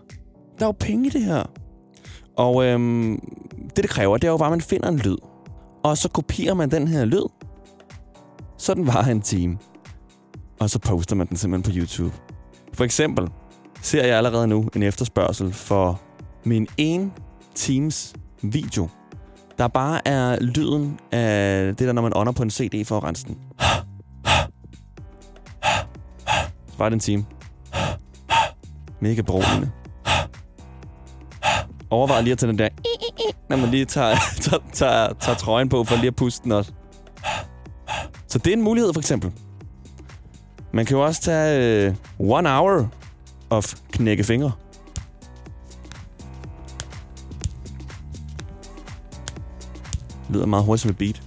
Der 0.58 0.64
er 0.64 0.68
jo 0.68 0.74
penge 0.80 1.06
i 1.06 1.10
det 1.10 1.22
her. 1.24 1.42
Og 2.38 2.64
øhm, 2.64 3.20
det, 3.76 3.76
det 3.76 3.88
kræver, 3.88 4.16
det 4.18 4.26
er 4.26 4.30
jo 4.30 4.36
bare, 4.36 4.46
at 4.52 4.52
man 4.52 4.60
finder 4.60 4.88
en 4.88 4.96
lyd. 4.98 5.16
Og 5.84 5.98
så 5.98 6.08
kopierer 6.08 6.54
man 6.54 6.70
den 6.70 6.88
her 6.88 7.04
lyd. 7.04 7.22
Så 8.58 8.74
den 8.74 8.86
varer 8.86 9.10
en 9.10 9.20
time. 9.22 9.58
Og 10.60 10.70
så 10.70 10.78
poster 10.78 11.16
man 11.16 11.26
den 11.28 11.36
simpelthen 11.36 11.72
på 11.74 11.78
YouTube. 11.80 12.16
For 12.72 12.84
eksempel 12.84 13.28
ser 13.82 14.04
jeg 14.06 14.16
allerede 14.16 14.46
nu 14.46 14.68
en 14.76 14.82
efterspørgsel 14.82 15.52
for 15.52 16.00
min 16.44 16.66
en 16.76 17.12
times 17.54 18.14
video, 18.42 18.88
der 19.58 19.68
bare 19.68 20.08
er 20.08 20.40
lyden 20.40 20.98
af 21.12 21.64
det 21.76 21.86
der, 21.86 21.92
når 21.92 22.02
man 22.02 22.12
ånder 22.16 22.32
på 22.32 22.42
en 22.42 22.50
CD 22.50 22.86
for 22.86 22.96
at 22.96 23.04
rense 23.04 23.26
den. 23.26 23.38
Så 26.72 26.78
var 26.78 26.88
det 26.88 26.92
en 26.94 27.00
time. 27.00 27.24
Mega 29.00 29.22
brugende 29.22 29.70
overvejer 31.90 32.20
lige 32.22 32.32
at 32.32 32.38
tage 32.38 32.50
den 32.50 32.58
der... 32.58 32.68
Når 33.48 33.56
man 33.56 33.70
lige 33.70 33.84
tager, 33.84 34.14
tager, 34.42 34.58
tager, 34.72 35.12
tager 35.20 35.36
trøjen 35.38 35.68
på 35.68 35.84
for 35.84 35.96
lige 35.96 36.06
at 36.06 36.16
puste 36.16 36.44
den 36.44 36.52
også. 36.52 36.72
Så 38.28 38.38
det 38.38 38.46
er 38.46 38.52
en 38.52 38.62
mulighed, 38.62 38.92
for 38.92 39.00
eksempel. 39.00 39.32
Man 40.72 40.86
kan 40.86 40.96
jo 40.96 41.04
også 41.04 41.22
tage 41.22 41.86
øh, 41.88 41.94
one 42.18 42.48
hour 42.48 42.88
of 43.50 43.74
knække 43.92 44.24
fingre. 44.24 44.52
Det 50.26 50.36
lyder 50.36 50.46
meget 50.46 50.64
hurtigt 50.64 50.82
som 50.82 50.90
et 50.90 50.98
beat. 50.98 51.22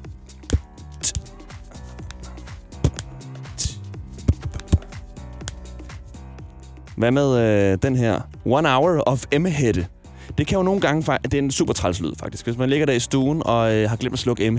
Hvad 6.97 7.11
med 7.11 7.37
øh, 7.37 7.77
den 7.83 7.95
her? 7.95 8.19
One 8.45 8.69
hour 8.69 9.03
of 9.05 9.23
emmehætte. 9.31 9.87
Det 10.37 10.47
kan 10.47 10.57
jo 10.57 10.63
nogle 10.63 10.81
gange... 10.81 11.17
Det 11.23 11.33
er 11.33 11.37
en 11.39 11.51
super 11.51 11.73
træls 11.73 11.99
lyd, 12.01 12.11
faktisk. 12.19 12.45
Hvis 12.45 12.57
man 12.57 12.69
ligger 12.69 12.85
der 12.85 12.93
i 12.93 12.99
stuen 12.99 13.41
og 13.45 13.73
øh, 13.75 13.89
har 13.89 13.95
glemt 13.95 14.13
at 14.13 14.19
slukke 14.19 14.51
m 14.51 14.57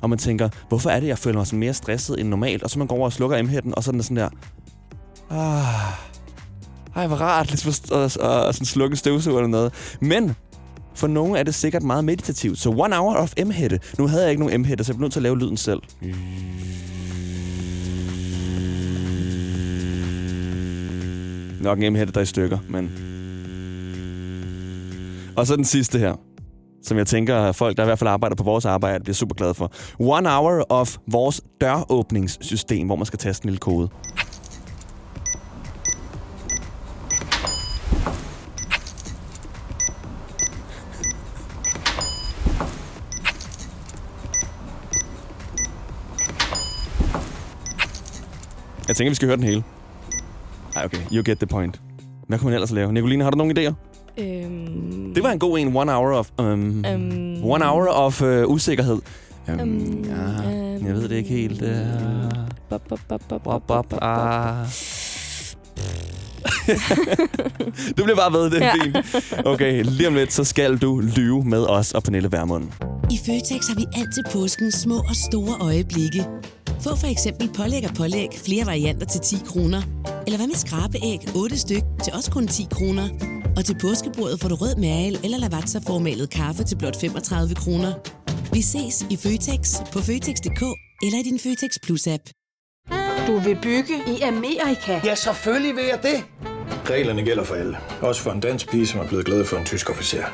og 0.00 0.10
man 0.10 0.18
tænker, 0.18 0.48
hvorfor 0.68 0.90
er 0.90 1.00
det, 1.00 1.06
jeg 1.06 1.18
føler 1.18 1.38
mig 1.52 1.58
mere 1.60 1.74
stresset 1.74 2.20
end 2.20 2.28
normalt? 2.28 2.62
Og 2.62 2.70
så 2.70 2.78
man 2.78 2.88
går 2.88 2.96
over 2.96 3.04
og 3.04 3.12
slukker 3.12 3.42
m 3.66 3.72
og 3.72 3.84
så 3.84 3.90
er 3.90 3.92
den 3.92 4.02
sådan 4.02 4.16
der... 4.16 4.28
Ah, 5.30 5.92
ej, 6.96 7.06
hvor 7.06 7.16
rart 7.16 7.48
ligesom 7.50 7.68
at, 7.98 8.02
at, 8.04 8.16
at, 8.16 8.48
at 8.48 8.54
sådan 8.54 8.66
slukke 8.66 8.92
en 8.92 8.96
støvsug 8.96 9.34
eller 9.36 9.48
noget. 9.48 9.72
Men 10.00 10.34
for 10.94 11.06
nogle 11.06 11.38
er 11.38 11.42
det 11.42 11.54
sikkert 11.54 11.82
meget 11.82 12.04
meditativt. 12.04 12.58
Så 12.58 12.68
one 12.70 12.94
hour 12.96 13.14
of 13.16 13.32
M-hætte. 13.46 13.80
Nu 13.98 14.06
havde 14.06 14.22
jeg 14.22 14.30
ikke 14.30 14.42
nogen 14.42 14.60
m 14.60 14.64
så 14.64 14.70
jeg 14.78 14.84
blev 14.86 14.98
nødt 14.98 15.12
til 15.12 15.18
at 15.18 15.22
lave 15.22 15.38
lyden 15.38 15.56
selv. 15.56 15.80
Nok 21.62 21.78
en 21.82 21.92
m 21.92 21.96
der 21.96 22.06
er 22.14 22.20
i 22.20 22.26
stykker, 22.26 22.58
men... 22.68 23.07
Og 25.38 25.46
så 25.46 25.56
den 25.56 25.64
sidste 25.64 25.98
her, 25.98 26.14
som 26.82 26.98
jeg 26.98 27.06
tænker, 27.06 27.36
at 27.36 27.56
folk, 27.56 27.76
der 27.76 27.82
i 27.82 27.86
hvert 27.86 27.98
fald 27.98 28.08
arbejder 28.08 28.36
på 28.36 28.42
vores 28.42 28.64
arbejde, 28.64 29.04
bliver 29.04 29.14
super 29.14 29.34
glade 29.34 29.54
for. 29.54 29.72
One 29.98 30.28
hour 30.30 30.66
of 30.68 30.96
vores 31.10 31.40
døråbningssystem, 31.60 32.86
hvor 32.86 32.96
man 32.96 33.06
skal 33.06 33.18
taste 33.18 33.44
en 33.44 33.50
lille 33.50 33.58
kode. 33.60 33.88
Jeg 48.88 48.96
tænker, 48.96 49.08
vi 49.10 49.14
skal 49.14 49.28
høre 49.28 49.36
den 49.36 49.44
hele. 49.44 49.64
Ej, 50.76 50.84
okay. 50.84 51.00
You 51.12 51.22
get 51.26 51.38
the 51.38 51.46
point. 51.46 51.80
Hvad 52.28 52.38
kan 52.38 52.44
man 52.46 52.54
ellers 52.54 52.70
lave? 52.70 52.92
Nicoline, 52.92 53.24
har 53.24 53.30
du 53.30 53.36
nogle 53.38 53.54
idéer? 53.58 53.72
Øhm... 54.22 55.14
Det 55.14 55.22
var 55.22 55.30
en 55.30 55.38
god 55.38 55.58
en. 55.58 55.76
One 55.76 55.92
hour 55.92 56.12
of... 56.16 56.28
Um, 56.38 56.44
øhm... 56.44 56.84
um... 56.94 57.44
One 57.50 57.64
hour 57.66 57.88
of 57.90 58.22
uh, 58.22 58.42
usikkerhed. 58.46 58.98
Um, 59.48 59.54
um, 59.54 59.56
ja, 59.56 59.64
um... 59.64 60.86
Jeg 60.86 60.94
ved 60.94 61.08
det 61.08 61.16
ikke 61.16 61.30
helt. 61.30 61.60
du 67.98 68.04
bliver 68.04 68.16
bare 68.16 68.32
ved, 68.32 68.50
det 68.50 68.62
er 68.62 68.66
ja. 68.66 68.72
fint. 68.84 69.46
Okay, 69.46 69.82
lige 69.84 70.08
om 70.08 70.14
lidt, 70.14 70.32
så 70.32 70.44
skal 70.44 70.76
du 70.78 71.00
lyve 71.16 71.44
med 71.44 71.62
os 71.64 71.92
og 71.92 72.02
Pernille 72.02 72.32
Vermund. 72.32 72.64
I 73.10 73.18
Føtex 73.26 73.68
har 73.68 73.74
vi 73.74 73.84
altid 73.96 74.22
påskens 74.32 74.74
små 74.74 74.96
og 74.96 75.14
store 75.30 75.56
øjeblikke. 75.60 76.26
Få 76.82 76.96
for 76.96 77.06
eksempel 77.06 77.50
pålæg 77.56 77.82
og 77.88 77.94
pålæg 77.94 78.28
flere 78.46 78.66
varianter 78.66 79.06
til 79.06 79.20
10 79.20 79.44
kroner. 79.46 79.82
Eller 80.26 80.36
hvad 80.38 80.46
med 80.46 80.54
skrabeæg 80.54 81.20
8 81.36 81.58
styk 81.58 81.82
til 82.04 82.12
også 82.16 82.30
kun 82.30 82.46
10 82.48 82.66
kroner. 82.74 83.08
Og 83.56 83.64
til 83.64 83.76
påskebordet 83.80 84.40
får 84.40 84.48
du 84.48 84.54
rød 84.54 84.76
mal 84.76 85.14
eller 85.24 85.38
lavatserformalet 85.38 86.30
kaffe 86.30 86.62
til 86.64 86.78
blot 86.78 87.00
35 87.00 87.54
kroner. 87.54 87.92
Vi 88.52 88.62
ses 88.62 89.06
i 89.10 89.16
Føtex 89.16 89.76
på 89.92 89.98
Føtex.dk 90.00 90.62
eller 91.04 91.18
i 91.18 91.22
din 91.22 91.38
Føtex 91.38 91.70
Plus-app. 91.86 92.24
Du 93.26 93.38
vil 93.38 93.58
bygge 93.62 93.94
i 94.06 94.20
Amerika? 94.20 95.00
Ja, 95.04 95.14
selvfølgelig 95.14 95.76
vil 95.76 95.84
jeg 95.84 95.98
det! 96.02 96.18
Reglerne 96.90 97.22
gælder 97.24 97.44
for 97.44 97.54
alle. 97.54 97.76
Også 98.02 98.20
for 98.22 98.30
en 98.30 98.40
dansk 98.40 98.70
pige, 98.70 98.86
som 98.86 99.00
er 99.00 99.04
blevet 99.08 99.26
glad 99.26 99.44
for 99.44 99.56
en 99.56 99.64
tysk 99.64 99.90
officer. 99.90 100.24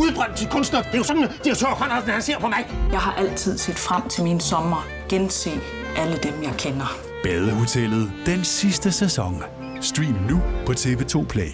Udbrøndt 0.00 0.36
til 0.36 0.46
kunstner. 0.48 0.82
Det 0.82 0.90
er 0.94 0.98
jo 0.98 1.04
sådan, 1.04 1.24
at 1.24 1.32
de 1.44 1.48
har 1.48 1.56
tørt, 1.56 2.12
han 2.14 2.22
ser 2.22 2.38
på 2.38 2.46
mig. 2.48 2.66
Jeg 2.90 2.98
har 2.98 3.14
altid 3.14 3.58
set 3.58 3.74
frem 3.76 4.08
til 4.08 4.22
min 4.24 4.40
sommer. 4.40 4.86
Gense 5.08 5.50
alle 5.98 6.16
dem, 6.22 6.42
jeg 6.42 6.54
kender. 6.58 6.98
Badehotellet 7.24 8.12
den 8.26 8.44
sidste 8.44 8.92
sæson. 8.92 9.42
Stream 9.80 10.14
nu 10.30 10.40
på 10.66 10.72
TV2 10.72 11.24
Play. 11.26 11.50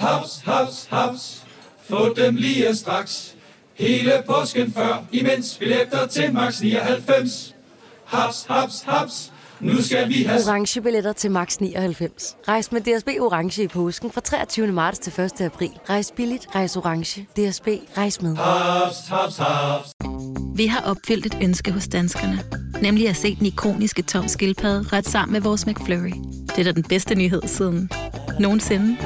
Haps, 0.00 0.42
haps, 0.44 0.88
haps. 0.90 1.44
Få 1.88 2.14
dem 2.16 2.34
lige 2.36 2.76
straks. 2.76 3.34
Hele 3.74 4.12
påsken 4.26 4.72
før, 4.72 5.04
imens 5.12 5.56
billetter 5.58 6.06
til 6.06 6.34
max 6.34 6.60
99. 6.62 7.54
Haps, 8.04 8.46
haps, 8.50 8.82
haps. 8.88 9.32
Nu 9.60 9.82
skal 9.82 10.08
vi 10.08 10.22
have 10.22 10.40
orange 10.48 10.80
billetter 10.82 11.12
til 11.12 11.30
max 11.30 11.58
99. 11.58 12.36
Rejs 12.48 12.72
med 12.72 12.80
DSB 12.98 13.06
orange 13.08 13.62
i 13.62 13.68
påsken 13.68 14.10
fra 14.10 14.20
23. 14.20 14.66
marts 14.66 14.98
til 14.98 15.20
1. 15.20 15.40
april. 15.40 15.70
Rejs 15.90 16.12
billigt, 16.16 16.46
rejs 16.54 16.76
orange. 16.76 17.22
DSB 17.22 17.66
rejs 17.96 18.22
med. 18.22 18.36
Hops, 18.36 18.96
hops, 19.08 19.36
hops. 19.38 19.92
Vi 20.56 20.66
har 20.66 20.80
opfyldt 20.80 21.26
et 21.26 21.38
ønske 21.42 21.72
hos 21.72 21.88
danskerne. 21.88 22.42
Nemlig 22.82 23.08
at 23.08 23.16
se 23.16 23.36
den 23.36 23.46
ikoniske 23.46 24.02
tom 24.02 24.28
skildpadde 24.28 24.96
ret 24.96 25.08
sammen 25.08 25.32
med 25.32 25.40
vores 25.40 25.66
McFlurry. 25.66 26.10
Det 26.48 26.58
er 26.58 26.64
da 26.64 26.72
den 26.72 26.82
bedste 26.82 27.14
nyhed 27.14 27.42
siden 27.46 27.90
nogensinde. 28.38 28.96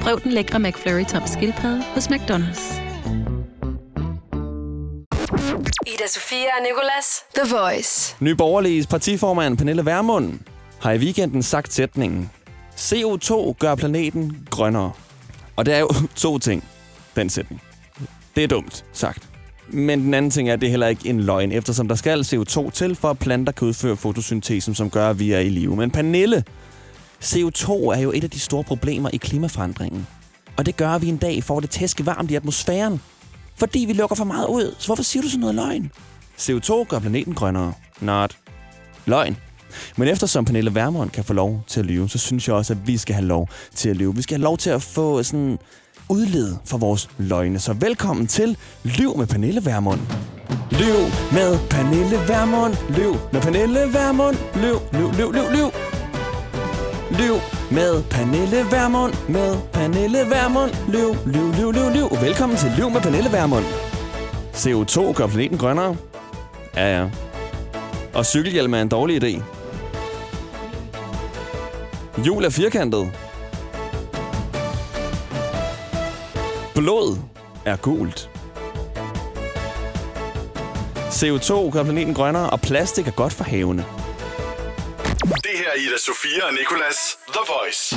Prøv 0.00 0.20
den 0.20 0.32
lækre 0.32 0.60
McFlurry 0.60 1.04
tom 1.04 1.22
skildpadde 1.26 1.82
hos 1.82 2.06
McDonald's. 2.06 2.72
Ida 5.86 6.08
Sofia 6.08 6.48
og 6.58 6.62
Nicolas, 6.62 7.14
The 7.38 7.56
Voice. 7.56 8.16
Ny 8.20 8.28
Borgerliges 8.30 8.86
partiformand 8.86 9.58
Pernille 9.58 9.84
Vermund 9.84 10.38
har 10.80 10.92
i 10.92 10.98
weekenden 10.98 11.42
sagt 11.42 11.72
sætningen. 11.72 12.30
CO2 12.76 13.52
gør 13.52 13.74
planeten 13.74 14.46
grønnere. 14.50 14.92
Og 15.56 15.66
det 15.66 15.74
er 15.74 15.78
jo 15.78 15.88
to 16.16 16.38
ting, 16.38 16.64
den 17.16 17.30
sætning. 17.30 17.62
Det 18.36 18.44
er 18.44 18.48
dumt 18.48 18.84
sagt. 18.92 19.28
Men 19.70 20.00
den 20.00 20.14
anden 20.14 20.30
ting 20.30 20.48
er, 20.48 20.52
at 20.52 20.60
det 20.60 20.66
er 20.66 20.70
heller 20.70 20.86
ikke 20.86 21.08
en 21.08 21.20
løgn, 21.20 21.52
eftersom 21.52 21.88
der 21.88 21.94
skal 21.94 22.20
CO2 22.20 22.70
til, 22.70 22.94
for 22.96 23.10
at 23.10 23.18
planter 23.18 23.52
kan 23.52 23.68
udføre 23.68 23.96
fotosyntesen, 23.96 24.74
som 24.74 24.90
gør, 24.90 25.10
at 25.10 25.18
vi 25.18 25.32
er 25.32 25.38
i 25.40 25.48
live. 25.48 25.76
Men 25.76 25.90
Pernille, 25.90 26.44
CO2 27.24 27.70
er 27.72 28.00
jo 28.02 28.12
et 28.14 28.24
af 28.24 28.30
de 28.30 28.40
store 28.40 28.64
problemer 28.64 29.08
i 29.12 29.16
klimaforandringen. 29.16 30.06
Og 30.56 30.66
det 30.66 30.76
gør, 30.76 30.88
at 30.88 31.02
vi 31.02 31.08
en 31.08 31.16
dag 31.16 31.44
får 31.44 31.60
det 31.60 31.70
tæske 31.70 32.06
varmt 32.06 32.30
i 32.30 32.34
atmosfæren. 32.34 33.00
Fordi 33.56 33.78
vi 33.84 33.92
lukker 33.92 34.16
for 34.16 34.24
meget 34.24 34.46
ud, 34.46 34.74
så 34.78 34.86
hvorfor 34.86 35.02
siger 35.02 35.22
du 35.22 35.28
sådan 35.28 35.40
noget 35.40 35.54
løgn? 35.54 35.90
CO2 36.38 36.84
gør 36.88 36.98
planeten 36.98 37.34
grønnere. 37.34 37.72
Not. 38.00 38.36
Løgn. 39.06 39.36
Men 39.96 40.08
eftersom 40.08 40.44
Pernille 40.44 40.74
Vermund 40.74 41.10
kan 41.10 41.24
få 41.24 41.32
lov 41.32 41.64
til 41.66 41.80
at 41.80 41.86
lyve, 41.86 42.08
så 42.08 42.18
synes 42.18 42.48
jeg 42.48 42.56
også, 42.56 42.72
at 42.72 42.86
vi 42.86 42.96
skal 42.96 43.14
have 43.14 43.26
lov 43.26 43.48
til 43.74 43.88
at 43.88 43.96
lyve. 43.96 44.16
Vi 44.16 44.22
skal 44.22 44.36
have 44.36 44.44
lov 44.44 44.58
til 44.58 44.70
at 44.70 44.82
få 44.82 45.22
sådan 45.22 45.58
udlede 46.08 46.58
for 46.64 46.78
vores 46.78 47.08
løgne. 47.18 47.58
Så 47.58 47.72
velkommen 47.72 48.26
til 48.26 48.56
Liv 48.82 49.16
med 49.16 49.26
Pernille 49.26 49.64
Vermund. 49.66 50.00
Liv 50.70 50.94
med 51.32 51.58
Pernille 51.70 52.18
Vermund. 52.28 52.74
Liv 52.88 53.16
med 53.32 53.40
Pernille 53.40 53.80
Vermund. 53.92 54.36
Liv, 54.54 54.76
liv, 54.92 55.12
liv, 55.12 55.32
liv, 55.32 55.50
liv. 55.54 55.70
Liv 57.10 57.34
med 57.70 58.02
Pernille 58.02 58.66
Vermund. 58.70 59.12
Med 59.28 59.56
Pernille 59.72 60.18
Vermund. 60.18 60.70
Liv, 60.88 61.16
liv, 61.26 61.52
liv, 61.54 61.72
liv, 61.72 61.90
liv. 62.10 62.20
velkommen 62.22 62.58
til 62.58 62.70
Liv 62.76 62.90
med 62.90 63.00
Pernille 63.00 63.32
Vermund. 63.32 63.64
CO2 64.54 65.12
gør 65.14 65.26
planeten 65.26 65.58
grønnere. 65.58 65.96
Ja, 66.76 67.00
ja. 67.02 67.10
Og 68.14 68.26
cykelhjelm 68.26 68.74
er 68.74 68.80
en 68.82 68.88
dårlig 68.88 69.24
idé. 69.24 69.42
Jul 72.26 72.44
er 72.44 72.50
firkantet. 72.50 73.10
Blod 76.76 77.18
er 77.64 77.76
gult. 77.76 78.28
CO2 81.10 81.70
gør 81.70 81.82
planeten 81.82 82.14
grønnere, 82.14 82.50
og 82.50 82.60
plastik 82.60 83.06
er 83.06 83.10
godt 83.10 83.32
for 83.32 83.44
havene. 83.44 83.84
Det 85.22 85.54
her 85.54 85.68
er 85.72 85.78
Ida 85.80 85.98
Sofia 86.06 86.46
og 86.46 86.52
Nicolas 86.52 86.98
The 87.28 87.40
Voice. 87.48 87.96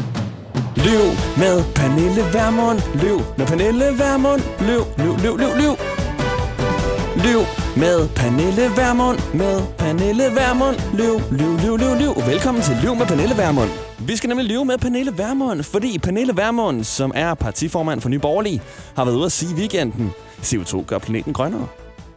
Løv 0.89 1.09
med 1.37 1.63
Pernille 1.75 2.25
Vermund. 2.33 2.79
Løv 3.01 3.21
med 3.37 3.47
Pernille 3.47 3.85
Vermund. 3.99 4.41
Løv, 4.59 4.85
løv, 4.97 5.17
løv, 5.17 5.37
løv, 5.37 5.55
løv. 5.57 5.75
Løv 7.23 7.41
med 7.77 8.09
Pernille 8.15 8.71
Vermund. 8.75 9.19
Med 9.33 9.61
Pernille 9.77 10.23
Vermund. 10.23 10.75
Løv, 10.93 11.21
løv, 11.31 11.57
løv, 11.59 11.77
løv, 11.77 11.95
løv. 11.99 12.27
Velkommen 12.27 12.63
til 12.63 12.77
Løv 12.83 12.95
med 12.95 13.05
Pernille 13.05 13.37
Vermund. 13.37 13.69
Vi 14.09 14.15
skal 14.15 14.27
nemlig 14.27 14.45
leve 14.47 14.65
med 14.65 14.77
Pernille 14.77 15.17
Vermund, 15.17 15.63
fordi 15.63 15.99
Pernille 15.99 16.37
Vermund, 16.37 16.83
som 16.83 17.11
er 17.15 17.33
partiformand 17.33 18.01
for 18.01 18.09
Nye 18.09 18.19
Borgerlige, 18.19 18.61
har 18.95 19.05
været 19.05 19.15
ude 19.15 19.25
at 19.25 19.31
sige 19.31 19.51
i 19.55 19.55
weekenden, 19.59 20.11
CO2 20.41 20.83
gør 20.85 20.97
planeten 20.97 21.33
grønnere. 21.33 21.67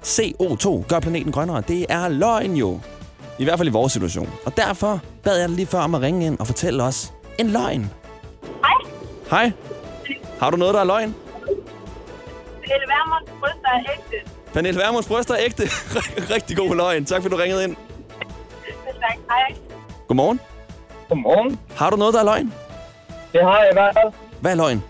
CO2 0.05 0.87
gør 0.89 1.01
planeten 1.01 1.33
grønnere. 1.33 1.63
Det 1.69 1.87
er 1.89 2.09
løgn 2.09 2.57
jo. 2.57 2.81
I 3.39 3.45
hvert 3.45 3.59
fald 3.59 3.69
i 3.69 3.73
vores 3.73 3.93
situation. 3.93 4.29
Og 4.47 4.57
derfor 4.57 5.01
bad 5.25 5.37
jeg 5.39 5.49
dig 5.49 5.57
lige 5.57 5.67
før 5.67 5.79
om 5.81 5.95
at 5.95 6.01
ringe 6.03 6.27
ind 6.27 6.39
og 6.39 6.47
fortælle 6.47 6.83
os 6.83 7.13
en 7.39 7.49
løgn. 7.51 7.91
Hej. 8.63 8.75
Hej. 9.31 9.53
Har 10.41 10.51
du 10.51 10.57
noget, 10.57 10.75
der 10.75 10.81
er 10.81 10.85
løgn? 10.85 11.15
Pernille 12.67 12.87
Vermunds 12.87 13.41
bryster 13.41 13.71
er 13.75 13.81
ægte. 13.95 14.31
Pernille 14.53 14.81
Vermunds 14.81 15.07
bryster 15.07 15.35
er 15.35 15.41
ægte. 15.45 15.63
Rigtig 16.35 16.57
god 16.57 16.77
løgn. 16.77 17.05
Tak, 17.05 17.23
fordi 17.23 17.33
du 17.35 17.41
ringede 17.41 17.65
ind. 17.65 17.77
Tak. 19.01 19.17
Hej. 19.29 19.55
Godmorgen. 20.09 20.41
Godmorgen. 21.15 21.61
Har 21.77 21.91
du 21.91 21.97
noget, 21.97 22.15
der 22.15 22.21
er 22.21 22.25
løgn? 22.25 22.55
Det 23.33 23.41
har 23.43 23.59
jeg 23.61 23.69
i 23.73 23.75
hvert 23.75 23.95
fald. 24.01 24.13
Hvad 24.41 24.51
er 24.51 24.55
løgn? 24.57 24.83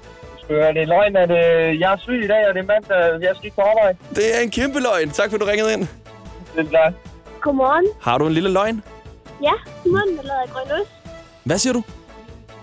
det 0.49 0.59
er 0.83 0.87
løgn, 0.87 1.17
at 1.17 1.31
øh, 1.31 1.81
jeg 1.81 1.93
er 1.93 1.97
syg 1.97 2.21
i 2.25 2.27
dag, 2.27 2.43
og 2.49 2.55
det 2.55 2.61
er 2.61 2.67
mandag, 2.75 3.21
jeg 3.23 3.31
skal 3.35 3.45
ikke 3.45 3.57
på 3.57 3.63
arbejde. 3.63 3.99
Det 4.15 4.37
er 4.39 4.41
en 4.41 4.51
kæmpe 4.51 4.81
løgn. 4.81 5.11
Tak, 5.11 5.31
for 5.31 5.39
du 5.39 5.45
ringede 5.45 5.73
ind. 5.73 5.87
Det 6.57 6.69
er 6.75 6.93
Godmorgen. 7.41 7.87
Har 8.01 8.19
du 8.19 8.27
en 8.27 8.33
lille 8.33 8.53
løgn? 8.53 8.83
Ja, 9.43 9.53
munden 9.85 10.19
er 10.19 10.23
lavet 10.23 10.41
af 10.43 10.49
grøn 10.53 10.65
ost. 10.81 10.91
Hvad 11.45 11.59
siger 11.59 11.73
du? 11.73 11.83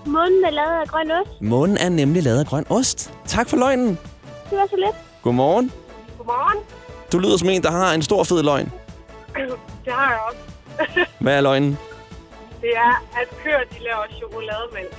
Munden 0.06 0.46
er 0.46 0.50
lavet 0.50 0.82
af 0.82 0.88
grøn 0.88 1.12
ost. 1.12 1.42
Munden 1.42 1.78
er 1.78 1.89
nemlig 1.89 2.24
lavet 2.24 2.39
af 2.39 2.46
grøn 2.46 2.66
ost. 2.70 3.13
Tak 3.25 3.50
for 3.50 3.58
løgnen. 3.58 3.89
Det 4.50 4.58
var 4.58 4.68
så 4.70 4.75
lidt. 4.75 4.96
Godmorgen. 5.22 5.72
Godmorgen. 6.18 6.63
Du 7.13 7.20
lyder 7.20 7.38
som 7.38 7.50
en, 7.50 7.63
der 7.63 7.72
har 7.72 7.94
en 7.94 8.01
stor 8.01 8.24
fed 8.24 8.44
løgn. 8.44 8.72
Det 9.86 9.94
har 9.94 10.12
jeg 10.12 10.20
også. 10.30 11.12
Hvad 11.20 11.38
er 11.38 11.42
løgnen? 11.42 11.78
Det 12.62 12.72
er, 12.75 13.04
at 13.22 13.28
køer 13.44 13.60
de 13.72 13.84
laver 13.84 14.06
chokolademælk. 14.20 14.96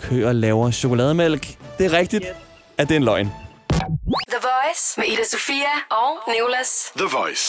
Køer 0.00 0.32
laver 0.32 0.70
chokolademælk. 0.70 1.42
Det 1.78 1.86
er 1.86 1.92
rigtigt, 1.98 2.24
yes. 2.26 2.36
at 2.78 2.88
det 2.88 2.94
er 2.94 2.96
en 2.96 3.04
løgn. 3.04 3.26
The 4.34 4.40
Voice 4.50 4.84
med 4.96 5.06
Ida 5.06 5.24
Sofia 5.24 5.74
og 6.00 6.10
Nicolas. 6.32 6.70
The 7.02 7.08
Voice. 7.18 7.46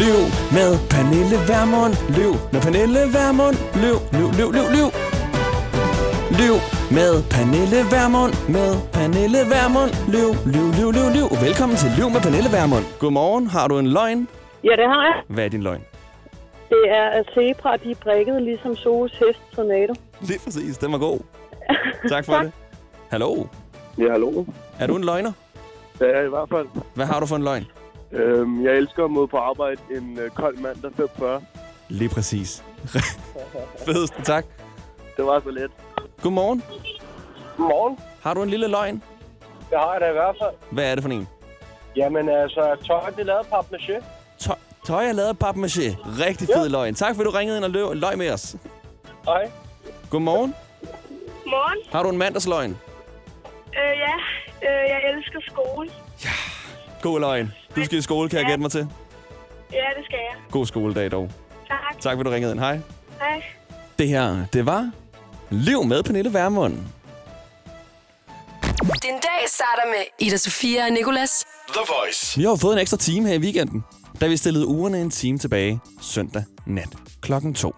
Løv 0.00 0.22
med 0.58 0.70
Pernille 0.92 1.38
Vermund. 1.50 1.94
Løv 2.18 2.34
med 2.52 2.60
Pernille 2.66 3.00
Vermund. 3.16 3.56
Løv, 3.82 3.98
løv, 4.18 4.28
løv, 4.38 4.50
løv, 4.56 4.66
løv. 4.76 4.88
Løv 6.40 6.56
med 6.98 7.12
Pernille 7.34 7.80
Vermund. 7.94 8.32
Med 8.56 8.70
Pernille 8.96 9.40
Vermund. 9.54 9.90
Løv, 10.14 10.30
løv, 10.54 10.66
løv, 10.78 10.90
løv, 10.98 11.08
løv. 11.16 11.26
Velkommen 11.46 11.76
til 11.82 11.90
Løv 11.98 12.08
med 12.14 12.20
Pernille 12.20 12.50
Vermund. 12.56 12.84
Godmorgen. 13.02 13.44
Har 13.54 13.68
du 13.70 13.78
en 13.78 13.88
løgn? 13.98 14.28
Ja, 14.64 14.74
det 14.80 14.86
har 14.92 15.02
jeg. 15.08 15.16
Hvad 15.34 15.44
er 15.44 15.48
din 15.48 15.62
løgn? 15.62 15.82
Det 16.68 16.86
er 16.90 17.04
at 17.06 17.26
zebra, 17.34 17.76
de 17.76 17.90
er 17.90 17.94
brækket 18.02 18.42
ligesom 18.42 18.76
Zoos 18.76 19.10
hest 19.12 19.40
Tornado. 19.56 19.94
Lige 20.20 20.38
præcis, 20.44 20.78
den 20.78 20.92
var 20.92 20.98
god. 20.98 21.20
tak 22.12 22.24
for 22.24 22.32
tak. 22.32 22.44
det. 22.44 22.52
Hallo? 23.10 23.36
Ja, 23.98 24.10
hallo. 24.10 24.44
Er 24.80 24.86
du 24.86 24.96
en 24.96 25.04
løgner? 25.04 25.32
Ja, 26.00 26.20
i 26.20 26.28
hvert 26.28 26.48
fald. 26.48 26.66
Hvad 26.94 27.06
har 27.06 27.20
du 27.20 27.26
for 27.26 27.36
en 27.36 27.44
løgn? 27.44 27.66
Øhm, 28.12 28.64
jeg 28.64 28.76
elsker 28.76 29.04
at 29.04 29.10
møde 29.10 29.28
på 29.28 29.36
arbejde 29.36 29.80
en 29.90 30.18
øh, 30.18 30.30
kold 30.30 30.58
mand, 30.58 30.76
der 30.82 30.90
45. 30.96 31.40
Lige 31.88 32.08
præcis. 32.08 32.64
Fedeste, 33.86 34.22
tak. 34.22 34.44
Det 35.16 35.26
var 35.26 35.40
så 35.40 35.50
let. 35.50 35.70
Godmorgen. 36.22 36.62
Godmorgen. 37.56 37.98
Har 38.22 38.34
du 38.34 38.42
en 38.42 38.50
lille 38.50 38.68
løgn? 38.68 39.02
Det 39.70 39.78
har 39.78 39.92
jeg 39.92 40.00
da 40.00 40.08
i 40.08 40.12
hvert 40.12 40.36
fald. 40.42 40.50
Hvad 40.70 40.90
er 40.90 40.94
det 40.94 41.04
for 41.04 41.10
en? 41.10 41.28
Jamen 41.96 42.28
altså, 42.28 42.76
tøj, 42.86 43.10
det 43.10 43.20
er 43.20 43.24
lavet 43.24 43.46
på 43.46 43.56
Tøj 44.88 45.08
er 45.08 45.12
lavet 45.12 45.28
af 45.28 45.34
papmaché. 45.44 45.96
Rigtig 46.26 46.48
fed 46.54 46.62
ja. 46.62 46.68
løgn. 46.68 46.94
Tak, 46.94 47.14
fordi 47.16 47.24
du 47.24 47.30
ringede 47.30 47.56
ind 47.56 47.64
og 47.64 47.70
løg, 47.70 47.96
løg 47.96 48.18
med 48.18 48.30
os. 48.30 48.56
Hej. 49.24 49.50
Godmorgen. 50.10 50.54
Morgen. 51.46 51.78
Har 51.92 52.02
du 52.02 52.08
en 52.10 52.18
mandagsløgn? 52.18 52.70
Øh, 52.70 53.74
ja. 53.74 54.14
Øh, 54.68 54.90
jeg 54.90 55.00
elsker 55.14 55.38
skole. 55.50 55.90
Ja, 56.24 56.30
god 57.02 57.20
løgn. 57.20 57.52
Du 57.76 57.84
skal 57.84 57.98
i 57.98 58.02
skole, 58.02 58.28
kan 58.28 58.36
ja. 58.38 58.42
jeg 58.44 58.48
gætte 58.50 58.62
mig 58.62 58.70
til? 58.70 58.88
Ja, 59.72 59.86
det 59.98 60.04
skal 60.04 60.18
jeg. 60.30 60.36
God 60.50 60.66
skoledag 60.66 61.10
dog. 61.10 61.30
Tak. 61.68 62.00
Tak, 62.00 62.12
fordi 62.16 62.22
du 62.22 62.30
ringede 62.30 62.52
ind. 62.52 62.60
Hej. 62.60 62.80
Hej. 63.20 63.42
Det 63.98 64.08
her, 64.08 64.46
det 64.52 64.66
var 64.66 64.90
Liv 65.50 65.84
med 65.84 66.02
Pernille 66.02 66.34
Værmund. 66.34 66.74
Den 69.02 69.14
dag 69.22 69.46
starter 69.48 69.86
med 69.86 70.26
Ida 70.26 70.36
Sofia 70.36 70.84
og 70.84 70.90
Nicolas. 70.92 71.44
The 71.68 71.80
Voice. 71.88 72.36
Vi 72.38 72.44
har 72.44 72.56
fået 72.56 72.72
en 72.72 72.78
ekstra 72.78 72.96
time 72.96 73.28
her 73.28 73.34
i 73.34 73.38
weekenden 73.38 73.84
da 74.20 74.26
vi 74.28 74.36
stillede 74.36 74.66
ugerne 74.66 75.00
en 75.02 75.10
time 75.10 75.38
tilbage 75.38 75.80
søndag 76.00 76.44
nat 76.66 76.96
klokken 77.20 77.54
2. 77.54 77.74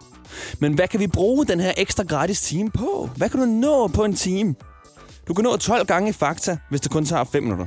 Men 0.59 0.73
hvad 0.75 0.89
kan 0.89 1.01
vi 1.01 1.07
bruge 1.07 1.47
den 1.47 1.61
her 1.61 1.73
ekstra 1.77 2.05
gratis 2.05 2.41
time 2.43 2.71
på? 2.71 3.09
Hvad 3.17 3.29
kan 3.29 3.41
du 3.41 3.47
nå 3.47 3.89
på 3.89 4.05
en 4.05 4.15
time? 4.15 4.55
Du 5.29 5.35
kan 5.35 5.45
nå 5.45 5.57
12 5.57 5.87
gange 5.87 6.13
fakta, 6.13 6.59
hvis 6.71 6.81
det 6.81 6.91
kun 6.91 7.05
tager 7.05 7.25
5 7.25 7.43
minutter. 7.43 7.67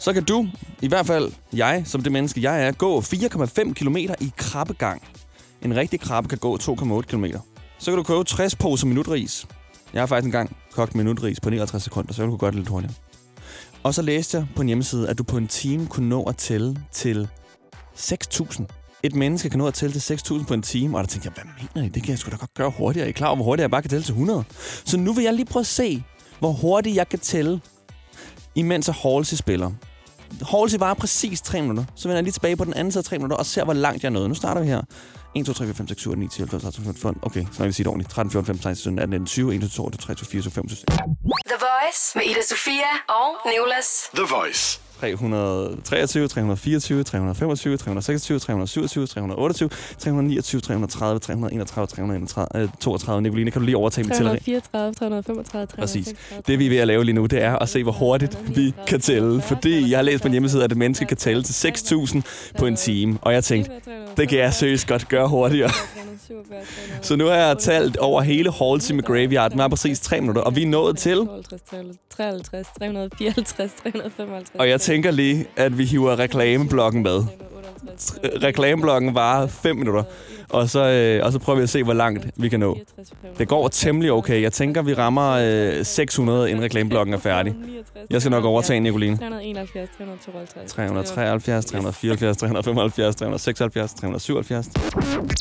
Så 0.00 0.12
kan 0.12 0.24
du, 0.24 0.46
i 0.82 0.88
hvert 0.88 1.06
fald 1.06 1.32
jeg, 1.52 1.82
som 1.86 2.02
det 2.02 2.12
menneske 2.12 2.42
jeg 2.42 2.66
er, 2.66 2.72
gå 2.72 3.00
4,5 3.00 3.72
km 3.72 3.96
i 4.20 4.32
krabbegang. 4.36 5.02
En 5.62 5.76
rigtig 5.76 6.00
krabbe 6.00 6.28
kan 6.28 6.38
gå 6.38 6.58
2,8 6.58 7.00
km. 7.00 7.24
Så 7.78 7.90
kan 7.90 7.96
du 7.96 8.02
købe 8.02 8.24
60 8.24 8.56
poser 8.56 8.86
minutris. 8.86 9.46
Jeg 9.92 10.02
har 10.02 10.06
faktisk 10.06 10.24
engang 10.26 10.56
kogt 10.72 10.94
minutris 10.94 11.40
på 11.40 11.50
59 11.50 11.82
sekunder, 11.82 12.12
så 12.12 12.22
jeg 12.22 12.28
kunne 12.28 12.38
godt 12.38 12.54
lidt 12.54 12.68
hurtigere. 12.68 12.94
Og 13.88 13.94
så 13.94 14.02
læste 14.02 14.36
jeg 14.38 14.46
på 14.56 14.62
en 14.62 14.68
hjemmeside, 14.68 15.08
at 15.08 15.18
du 15.18 15.22
på 15.22 15.36
en 15.36 15.48
time 15.48 15.86
kunne 15.86 16.08
nå 16.08 16.22
at 16.22 16.36
tælle 16.36 16.76
til 16.92 17.28
6.000. 17.96 18.62
Et 19.02 19.14
menneske 19.14 19.50
kan 19.50 19.58
nå 19.58 19.66
at 19.66 19.74
tælle 19.74 20.00
til 20.00 20.14
6.000 20.14 20.44
på 20.44 20.54
en 20.54 20.62
time, 20.62 20.96
og 20.96 21.02
der 21.02 21.06
tænkte 21.08 21.26
jeg, 21.36 21.42
hvad 21.44 21.64
mener 21.74 21.86
I? 21.86 21.90
Det 21.90 22.02
kan 22.02 22.10
jeg 22.10 22.18
sgu 22.18 22.30
da 22.30 22.36
godt 22.36 22.54
gøre 22.54 22.70
hurtigere. 22.78 23.06
Er 23.06 23.08
I 23.08 23.12
klar 23.12 23.26
over, 23.28 23.36
hvor 23.36 23.44
hurtigt 23.44 23.62
jeg 23.62 23.70
bare 23.70 23.82
kan 23.82 23.90
tælle 23.90 24.04
til 24.04 24.12
100? 24.12 24.44
Så 24.84 24.96
nu 24.98 25.12
vil 25.12 25.24
jeg 25.24 25.34
lige 25.34 25.46
prøve 25.46 25.60
at 25.60 25.66
se, 25.66 26.02
hvor 26.38 26.52
hurtigt 26.52 26.96
jeg 26.96 27.08
kan 27.08 27.18
tælle, 27.18 27.60
imens 28.56 28.88
at 28.88 28.94
Halsey 28.94 29.36
spiller. 29.36 29.70
Halsey 30.48 30.78
var 30.78 30.94
præcis 30.94 31.40
3 31.40 31.60
minutter. 31.60 31.84
Så 31.96 32.08
vender 32.08 32.16
jeg 32.16 32.22
lige 32.24 32.32
tilbage 32.32 32.56
på 32.56 32.64
den 32.64 32.74
anden 32.74 32.92
side 32.92 33.00
af 33.00 33.04
3 33.04 33.18
minutter 33.18 33.36
og 33.36 33.46
ser, 33.46 33.64
hvor 33.64 33.72
langt 33.72 34.02
jeg 34.02 34.10
nåede. 34.10 34.28
Nu 34.28 34.34
starter 34.34 34.60
vi 34.60 34.66
her. 34.66 34.82
1, 35.34 35.46
2, 35.46 35.52
3, 35.52 35.64
4, 35.64 35.74
5, 35.74 35.88
6, 35.88 36.00
7, 36.00 36.10
8, 36.10 36.22
9, 36.22 36.28
10, 36.28 36.42
11, 36.42 36.50
12, 36.50 36.62
13, 36.62 36.82
14, 36.82 37.00
15. 37.00 37.20
Okay, 37.26 37.44
så 37.52 37.56
kan 37.58 37.66
vi 37.66 37.72
sige 37.72 37.84
det 37.84 37.88
ordentligt. 37.90 38.10
13, 38.10 38.30
14, 38.32 38.46
15, 38.46 38.62
16, 38.62 38.76
17, 38.76 38.98
18, 38.98 39.10
19, 39.20 39.26
20, 39.26 39.54
21, 39.54 39.68
22, 39.70 39.98
23, 40.00 40.26
24, 40.30 40.52
25, 40.52 40.76
26. 40.76 40.98
The 41.52 41.58
Voice 41.68 42.02
med 42.14 42.22
Ida 42.30 42.42
Sofia 42.48 42.92
og 43.08 43.28
Nicolas. 43.52 43.88
The 44.14 44.26
Voice. 44.38 44.80
323, 45.00 45.76
324, 45.84 46.28
325, 47.04 47.04
326, 47.04 47.78
327, 47.78 48.38
328, 48.38 49.06
329, 49.98 50.86
330, 50.86 51.20
331, 51.20 52.26
332. 52.80 53.20
Nicoline, 53.22 53.50
kan 53.50 53.60
du 53.60 53.66
lige 53.66 53.76
overtage 53.76 54.04
min 54.04 54.16
tæller? 54.16 54.30
334, 54.30 54.94
335, 54.94 55.44
336. 55.66 56.42
Det 56.46 56.58
vi 56.58 56.66
er 56.66 56.70
ved 56.70 56.78
at 56.78 56.86
lave 56.86 57.04
lige 57.04 57.14
nu, 57.14 57.26
det 57.26 57.42
er 57.42 57.56
at 57.56 57.68
se, 57.68 57.82
hvor 57.82 57.92
hurtigt 57.92 58.38
vi 58.56 58.74
kan 58.86 59.00
tælle. 59.00 59.42
Fordi 59.42 59.90
jeg 59.90 59.98
har 59.98 60.02
læst 60.02 60.22
på 60.22 60.28
en 60.28 60.32
hjemmeside, 60.32 60.64
at 60.64 60.72
et 60.72 60.78
menneske 60.78 61.04
kan 61.04 61.16
tælle 61.16 61.42
til 61.42 61.68
6.000 61.68 62.20
på 62.58 62.66
en 62.66 62.76
time. 62.76 63.18
Og 63.22 63.32
jeg 63.32 63.44
tænkte, 63.44 63.70
det 64.16 64.28
kan 64.28 64.38
jeg 64.38 64.54
seriøst 64.54 64.86
godt 64.86 65.08
gøre 65.08 65.28
hurtigere. 65.28 65.70
Så 67.02 67.16
nu 67.16 67.26
har 67.26 67.34
jeg 67.34 67.58
talt 67.58 67.96
over 67.96 68.20
hele 68.22 68.52
Halsey 68.52 68.94
med 68.94 69.02
Graveyard 69.04 69.52
med 69.54 69.68
præcis 69.70 70.00
3 70.00 70.20
minutter, 70.20 70.42
og 70.42 70.56
vi 70.56 70.62
er 70.62 70.66
nået 70.66 70.98
til... 70.98 71.16
53, 72.10 72.66
354, 72.78 73.70
355. 73.82 74.48
Og 74.54 74.68
jeg 74.68 74.80
tænker 74.80 75.10
lige, 75.10 75.46
at 75.56 75.78
vi 75.78 75.84
hiver 75.84 76.18
reklameblokken 76.18 77.02
med 77.02 77.22
reklameblokken 78.42 79.14
var 79.14 79.46
5 79.46 79.76
minutter, 79.76 80.02
og 80.50 80.68
så, 80.70 80.80
øh, 80.84 81.24
og 81.26 81.32
så 81.32 81.38
prøver 81.38 81.56
vi 81.56 81.62
at 81.62 81.70
se, 81.70 81.82
hvor 81.82 81.92
langt 81.92 82.26
vi 82.36 82.48
kan 82.48 82.60
nå. 82.60 82.78
Det 83.38 83.48
går 83.48 83.68
temmelig 83.68 84.12
okay. 84.12 84.42
Jeg 84.42 84.52
tænker, 84.52 84.82
vi 84.82 84.94
rammer 84.94 85.30
øh, 85.76 85.84
600, 85.84 86.50
inden 86.50 86.64
reklameblokken 86.64 87.14
er 87.14 87.18
færdig. 87.18 87.54
Jeg 88.10 88.20
skal 88.20 88.30
nok 88.30 88.44
overtage 88.44 88.80
Nicoline. 88.80 89.16
371, 89.16 89.90
372, 89.98 90.72
373, 90.72 91.66
374, 91.66 92.36
375, 92.36 93.14
376, 93.14 93.94
377. 93.94 94.66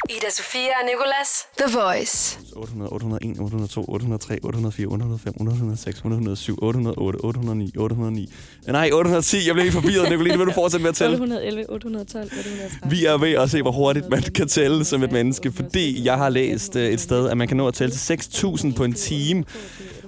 Ida 0.10 0.30
Sofia 0.32 0.62
og 0.80 0.86
Nicolas. 0.92 1.30
The 1.60 1.80
Voice. 1.80 2.40
800, 2.58 2.94
801, 2.94 3.40
802, 3.40 3.86
803, 3.96 4.36
804, 4.44 4.94
805, 4.94 5.34
806, 5.40 5.98
807, 6.02 6.60
808, 6.64 7.20
809, 7.24 7.72
809. 7.78 8.30
Nej, 8.68 8.90
810. 8.94 9.46
Jeg 9.48 9.56
blev 9.56 9.64
helt 9.64 9.74
forvirret, 9.74 10.10
Nicoline. 10.10 10.38
Vil 10.38 10.48
du 10.48 10.52
fortsætte 10.52 10.82
med 10.84 10.90
at 10.90 10.96
tælle? 10.96 11.14
811, 11.16 11.64
812, 11.70 12.24
813. 12.38 12.90
Vi 12.92 13.06
er 13.06 13.18
ved 13.18 13.34
at 13.44 13.50
se, 13.52 13.62
hvor 13.62 13.72
hurtigt 13.72 14.10
man 14.10 14.22
kan 14.22 14.48
tælle 14.48 14.84
som 14.86 15.04
et 15.04 15.12
menneske, 15.12 15.52
fordi 15.52 16.06
jeg 16.06 16.16
har 16.18 16.30
læst 16.30 16.76
et 16.76 17.00
sted, 17.00 17.30
at 17.30 17.38
man 17.38 17.48
kan 17.48 17.58
nå 17.58 17.68
at 17.68 17.74
tælle 17.74 17.96
til 17.96 18.14
6.000 18.16 18.74
på 18.76 18.84
en 18.84 18.94
time 18.94 19.44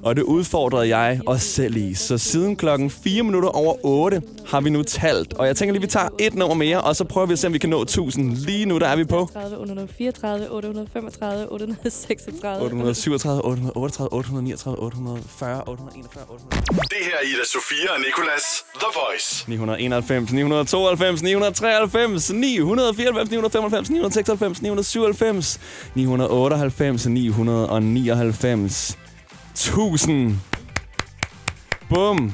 og 0.03 0.15
det 0.15 0.21
udfordrede 0.23 0.97
jeg 0.97 1.21
os 1.25 1.41
selv 1.41 1.75
i. 1.77 1.93
Så 1.93 2.17
siden 2.17 2.55
klokken 2.55 2.89
4 2.89 3.23
minutter 3.23 3.49
over 3.49 3.75
8 3.83 4.21
har 4.47 4.61
vi 4.61 4.69
nu 4.69 4.83
talt, 4.83 5.33
og 5.33 5.47
jeg 5.47 5.55
tænker 5.55 5.73
lige, 5.73 5.81
vi 5.81 5.87
tager 5.87 6.07
et 6.19 6.35
nummer 6.35 6.55
mere, 6.55 6.81
og 6.81 6.95
så 6.95 7.03
prøver 7.03 7.27
vi 7.27 7.33
at 7.33 7.39
se, 7.39 7.47
om 7.47 7.53
vi 7.53 7.57
kan 7.57 7.69
nå 7.69 7.81
1000. 7.81 8.33
Lige 8.37 8.65
nu, 8.65 8.79
der 8.79 8.87
er 8.87 8.95
vi 8.95 9.03
på... 9.03 9.19
834, 9.57 10.49
835, 10.49 11.47
836, 11.49 12.63
837, 12.63 13.15
838, 13.37 14.13
839, 14.13 14.77
840, 14.79 15.63
841, 15.67 16.63
Det 16.67 16.97
her 17.07 17.15
er 17.19 17.27
Ida 17.27 17.45
Sofia 17.51 17.93
og 17.95 17.99
Nikolas 18.05 18.45
The 18.81 18.89
Voice. 18.97 19.49
991, 19.49 20.31
992, 20.33 21.21
993, 21.21 22.31
994, 22.31 22.31
995, 23.29 23.81
996, 23.89 24.61
997, 25.95 25.95
998, 25.95 27.05
999, 27.05 28.97
1000. 29.67 30.35
Bum. 31.89 32.33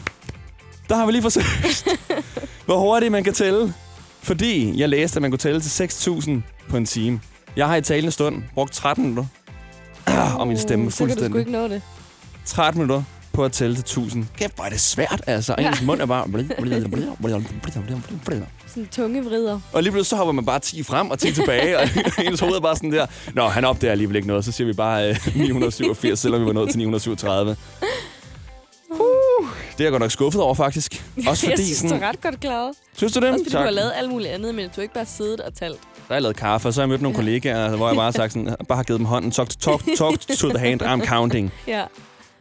Der 0.90 0.96
har 0.96 1.06
vi 1.06 1.12
lige 1.12 1.22
forsøgt, 1.22 1.88
hvor 2.66 2.78
hurtigt 2.80 3.12
man 3.12 3.24
kan 3.24 3.34
tælle. 3.34 3.74
Fordi 4.24 4.80
jeg 4.80 4.90
læste, 4.90 5.18
at 5.18 5.22
man 5.22 5.32
kunne 5.32 5.38
tælle 5.38 5.62
til 5.62 5.86
6.000 5.88 6.30
på 6.70 6.78
en 6.78 6.86
time. 6.86 7.22
Jeg 7.56 7.68
har 7.68 7.76
i 7.76 7.82
talende 7.82 8.12
stund 8.12 8.44
brugt 8.54 8.74
13 8.74 9.04
minutter. 9.10 9.26
og 10.40 10.48
min 10.48 10.58
stemme 10.58 10.92
fuldstændig. 10.92 11.14
Oh, 11.18 11.20
så 11.20 11.24
kan 11.24 11.32
du 11.32 11.38
ikke 11.38 11.52
nå 11.52 11.68
det. 11.68 11.82
13 12.46 12.82
minutter 12.82 13.04
på 13.36 13.45
at 13.45 13.52
tælle 13.52 13.76
til 13.76 13.80
1000. 13.82 14.28
Kæft, 14.38 14.56
hvor 14.56 14.63
er 14.65 14.69
det 14.69 14.80
svært, 14.80 15.21
altså. 15.28 15.56
Ja. 15.58 15.67
Ens 15.69 15.82
mund 15.82 16.02
er 16.02 16.06
bare... 16.06 16.26
Sådan 18.67 19.15
en 19.15 19.26
vrider. 19.26 19.60
Og 19.74 19.84
lige 19.84 19.91
pludselig 19.91 20.06
så 20.10 20.15
hopper 20.15 20.32
man 20.32 20.45
bare 20.45 20.60
10 20.60 20.84
frem 20.84 21.12
og 21.12 21.19
10 21.19 21.34
tilbage, 21.34 21.80
og 21.80 21.88
ens 22.26 22.39
hoved 22.39 22.54
er 22.56 22.60
bare 22.60 22.76
sådan 22.76 22.91
der... 22.91 23.06
Nå, 23.34 23.48
han 23.48 23.65
opdager 23.65 23.91
alligevel 23.91 24.15
ikke 24.15 24.28
noget, 24.28 24.45
så 24.45 24.52
siger 24.52 24.67
vi 24.67 24.74
bare 24.74 25.17
987, 25.39 26.12
øh, 26.12 26.17
selvom 26.17 26.41
vi 26.41 26.45
var 26.45 26.54
nået 26.54 26.69
til 26.69 26.78
937. 26.78 27.56
Uh, 28.89 28.98
det 29.71 29.80
er 29.82 29.86
jeg 29.86 29.91
godt 29.91 30.02
nok 30.02 30.12
skuffet 30.12 30.41
over, 30.41 30.54
faktisk. 30.54 30.91
Også 31.30 31.41
fordi, 31.43 31.50
jeg 31.50 31.58
synes, 31.60 31.78
sådan, 31.78 31.98
du 31.98 32.06
er 32.06 32.10
ret 32.10 32.21
godt 32.21 32.39
klaret. 32.39 32.74
Synes 32.98 33.13
du 33.13 33.19
det? 33.19 33.30
Også 33.30 33.43
fordi 33.43 33.52
tak. 33.52 33.60
du 33.60 33.63
har 33.65 33.71
lavet 33.71 33.91
alt 33.95 34.10
muligt 34.10 34.30
andet, 34.32 34.56
men 34.56 34.65
du 34.65 34.71
har 34.76 34.82
ikke 34.82 34.93
bare 34.93 35.06
siddet 35.06 35.39
og 35.41 35.54
talt. 35.56 35.80
Der 35.95 36.02
har 36.08 36.15
jeg 36.15 36.21
lavet 36.21 36.36
kaffe, 36.36 36.67
og 36.67 36.74
så 36.74 36.82
har 36.82 36.84
jeg 36.84 36.89
mødt 36.89 37.02
nogle 37.02 37.15
kollegaer, 37.15 37.76
hvor 37.76 37.88
jeg 37.88 37.95
bare 37.95 38.06
har 38.06 38.12
sagt 38.12 38.34
sådan, 38.34 38.56
bare 38.69 38.76
har 38.76 38.84
givet 38.84 39.00
dem 39.00 39.06
hånden, 39.06 39.32
talk, 39.32 39.50
talk, 39.60 39.82
talk 39.98 40.19
to 40.19 40.50
the 40.50 40.60
hand, 40.60 40.82
I'm 40.82 41.06
counting. 41.08 41.52
Ja. 41.67 41.84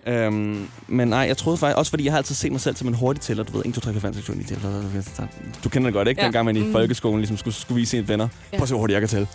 Øhm, 0.06 0.68
men 0.88 1.08
nej, 1.08 1.18
jeg 1.18 1.36
troede 1.36 1.58
faktisk, 1.58 1.78
også 1.78 1.90
fordi 1.90 2.04
jeg 2.04 2.12
har 2.12 2.18
altid 2.18 2.34
set 2.34 2.52
mig 2.52 2.60
selv 2.60 2.76
som 2.76 2.88
en 2.88 2.94
hurtig 2.94 3.20
tæller, 3.22 3.44
du 3.44 3.52
ved, 3.56 3.64
1, 3.66 3.74
2, 3.74 3.80
3, 3.80 3.92
4, 3.92 4.00
5, 4.00 4.14
6, 4.14 4.24
7, 4.24 4.34
9, 4.34 4.44
10, 4.44 4.54
11, 4.54 4.72
12, 4.92 5.04
13. 5.16 5.54
Du 5.64 5.68
kender 5.68 5.88
det 5.88 5.94
godt, 5.94 6.08
ikke? 6.08 6.20
Ja. 6.20 6.24
Dengang 6.24 6.44
man 6.46 6.56
i 6.56 6.60
mm. 6.60 6.72
folkeskolen 6.72 7.20
ligesom 7.20 7.36
skulle, 7.36 7.54
skulle 7.56 7.76
vise 7.80 7.90
sine 7.90 8.08
venner, 8.08 8.28
ja. 8.52 8.56
prøv 8.58 8.62
at 8.62 8.68
se, 8.68 8.72
hvor 8.74 8.80
hurtigt 8.80 8.94
jeg 8.94 9.00
kan 9.02 9.08
tælle. 9.08 9.26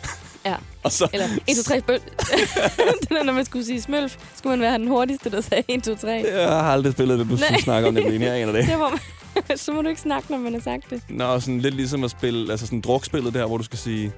Ja. 0.45 0.55
Og 0.83 0.91
så... 0.91 1.07
Eller 1.13 1.25
1, 1.47 1.57
2, 1.57 1.63
3, 1.63 1.81
bøl. 1.81 1.99
det 3.01 3.09
der, 3.09 3.23
når 3.23 3.33
man 3.33 3.45
skulle 3.45 3.65
sige 3.65 3.81
smølf, 3.81 4.17
skulle 4.35 4.57
man 4.57 4.59
være 4.61 4.77
den 4.77 4.87
hurtigste, 4.87 5.31
der 5.31 5.41
sagde 5.41 5.63
1, 5.67 5.83
2, 5.83 5.95
3. 5.95 6.07
Jeg 6.33 6.47
har 6.49 6.71
aldrig 6.73 6.93
spillet 6.93 7.19
det, 7.19 7.29
du 7.29 7.37
skulle 7.37 7.61
snakke 7.63 7.87
om, 7.87 7.93
nemlig. 7.93 8.21
Jeg 8.21 8.33
af 8.47 8.53
det. 8.53 8.63
det 8.67 8.79
var, 8.79 8.99
så 9.55 9.71
må 9.73 9.81
du 9.81 9.89
ikke 9.89 10.01
snakke, 10.01 10.31
når 10.31 10.37
man 10.39 10.53
har 10.53 10.59
sagt 10.61 10.89
det. 10.89 11.01
Nå, 11.09 11.39
sådan 11.39 11.61
lidt 11.61 11.75
ligesom 11.75 12.03
at 12.03 12.11
spille, 12.11 12.51
altså 12.51 12.65
sådan 12.65 12.81
drukspillet 12.81 13.33
der, 13.33 13.45
hvor 13.47 13.57
du 13.57 13.63
skal 13.63 13.79
sige, 13.79 14.11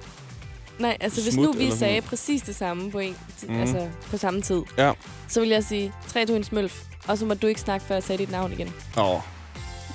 Nej, 0.82 0.96
altså 1.00 1.22
hvis 1.22 1.36
nu 1.36 1.52
vi 1.52 1.70
sagde 1.70 1.92
noget. 1.92 2.04
præcis 2.04 2.42
det 2.42 2.56
samme 2.56 2.90
på, 2.90 2.98
en, 2.98 3.16
mm. 3.48 3.60
altså, 3.60 3.88
på 4.10 4.16
samme 4.16 4.42
tid, 4.42 4.62
ja. 4.78 4.92
så 5.28 5.40
ville 5.40 5.54
jeg 5.54 5.64
sige, 5.64 5.92
træ 6.08 6.24
du 6.28 6.34
en 6.34 6.44
smølf, 6.44 6.82
og 7.06 7.18
så 7.18 7.24
må 7.24 7.34
du 7.34 7.46
ikke 7.46 7.60
snakke, 7.60 7.86
før 7.86 7.94
jeg 7.94 8.02
sagde 8.02 8.22
dit 8.22 8.30
navn 8.30 8.52
igen. 8.52 8.72
Åh. 8.98 9.10
Oh. 9.10 9.20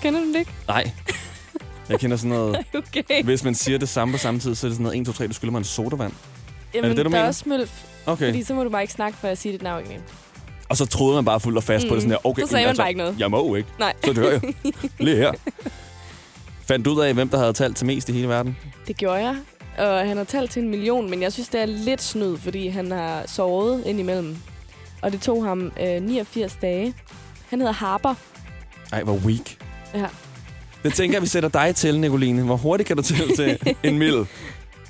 Kender 0.01 0.19
du 0.19 0.27
det 0.27 0.35
ikke? 0.39 0.51
Nej. 0.67 0.91
Jeg 1.89 1.99
kender 1.99 2.17
sådan 2.17 2.29
noget... 2.29 2.59
okay. 2.77 3.23
Hvis 3.23 3.43
man 3.43 3.55
siger 3.55 3.77
det 3.77 3.89
samme 3.89 4.11
på 4.11 4.17
samme 4.17 4.39
tid, 4.39 4.55
så 4.55 4.67
er 4.67 4.69
det 4.69 4.75
sådan 4.75 4.83
noget 4.83 4.99
1, 5.01 5.05
2, 5.07 5.11
3, 5.13 5.27
du 5.27 5.33
skylder 5.33 5.51
mig 5.51 5.57
en 5.59 5.65
sodavand. 5.65 6.13
Jamen, 6.73 6.83
er 6.85 6.89
det 6.89 6.97
det, 6.97 7.05
du 7.05 7.09
der 7.09 7.09
mener? 7.09 7.23
er 7.23 7.27
også 7.27 7.39
smølf. 7.39 7.71
Okay. 8.05 8.25
Fordi 8.27 8.43
så 8.43 8.53
må 8.53 8.63
du 8.63 8.69
bare 8.69 8.81
ikke 8.81 8.93
snakke, 8.93 9.17
før 9.17 9.27
jeg 9.27 9.37
siger 9.37 9.53
dit 9.53 9.61
navn 9.61 9.83
igen. 9.91 10.01
Og 10.69 10.77
så 10.77 10.85
troede 10.85 11.15
man 11.15 11.25
bare 11.25 11.39
fuldt 11.39 11.57
og 11.57 11.63
fast 11.63 11.85
mm. 11.85 11.89
på 11.89 11.95
det 11.95 12.03
mm. 12.03 12.09
sådan 12.09 12.19
der, 12.23 12.27
okay, 12.29 12.41
så 12.41 12.47
sagde 12.47 12.63
man 12.63 12.67
altså, 12.69 12.81
bare 12.81 12.89
ikke 12.89 12.97
noget. 12.97 13.15
jeg 13.19 13.31
må 13.31 13.47
jo 13.47 13.55
ikke. 13.55 13.69
Nej. 13.79 13.93
Så 14.05 14.13
dør 14.13 14.31
jeg. 14.31 14.41
Lige 15.05 15.17
her. 15.17 15.31
Fandt 16.67 16.85
du 16.85 16.91
ud 16.91 17.01
af, 17.01 17.13
hvem 17.13 17.29
der 17.29 17.37
havde 17.37 17.53
talt 17.53 17.77
til 17.77 17.85
mest 17.87 18.09
i 18.09 18.11
hele 18.11 18.27
verden? 18.27 18.57
Det 18.87 18.97
gjorde 18.97 19.15
jeg. 19.25 19.35
Og 19.77 19.99
han 20.07 20.17
har 20.17 20.23
talt 20.23 20.51
til 20.51 20.63
en 20.63 20.69
million, 20.69 21.09
men 21.09 21.21
jeg 21.21 21.33
synes, 21.33 21.49
det 21.49 21.61
er 21.61 21.65
lidt 21.65 22.01
snyd, 22.01 22.37
fordi 22.37 22.67
han 22.67 22.91
har 22.91 23.23
sovet 23.25 23.83
indimellem. 23.85 24.37
Og 25.01 25.11
det 25.11 25.21
tog 25.21 25.43
ham 25.45 25.71
øh, 25.81 26.01
89 26.01 26.57
dage. 26.61 26.93
Han 27.49 27.59
hedder 27.59 27.73
Harper. 27.73 28.15
Ej, 28.93 29.03
hvor 29.03 29.13
weak. 29.25 29.51
Ja. 29.93 30.05
Jeg 30.83 30.93
tænker, 30.93 31.17
at 31.17 31.21
vi 31.21 31.27
sætter 31.27 31.49
dig 31.49 31.75
til, 31.75 31.99
Nicoline. 31.99 32.43
Hvor 32.43 32.55
hurtigt 32.57 32.87
kan 32.87 32.97
du 32.97 33.03
tælle 33.03 33.35
til 33.35 33.75
en 33.83 33.97
mil? 33.97 34.25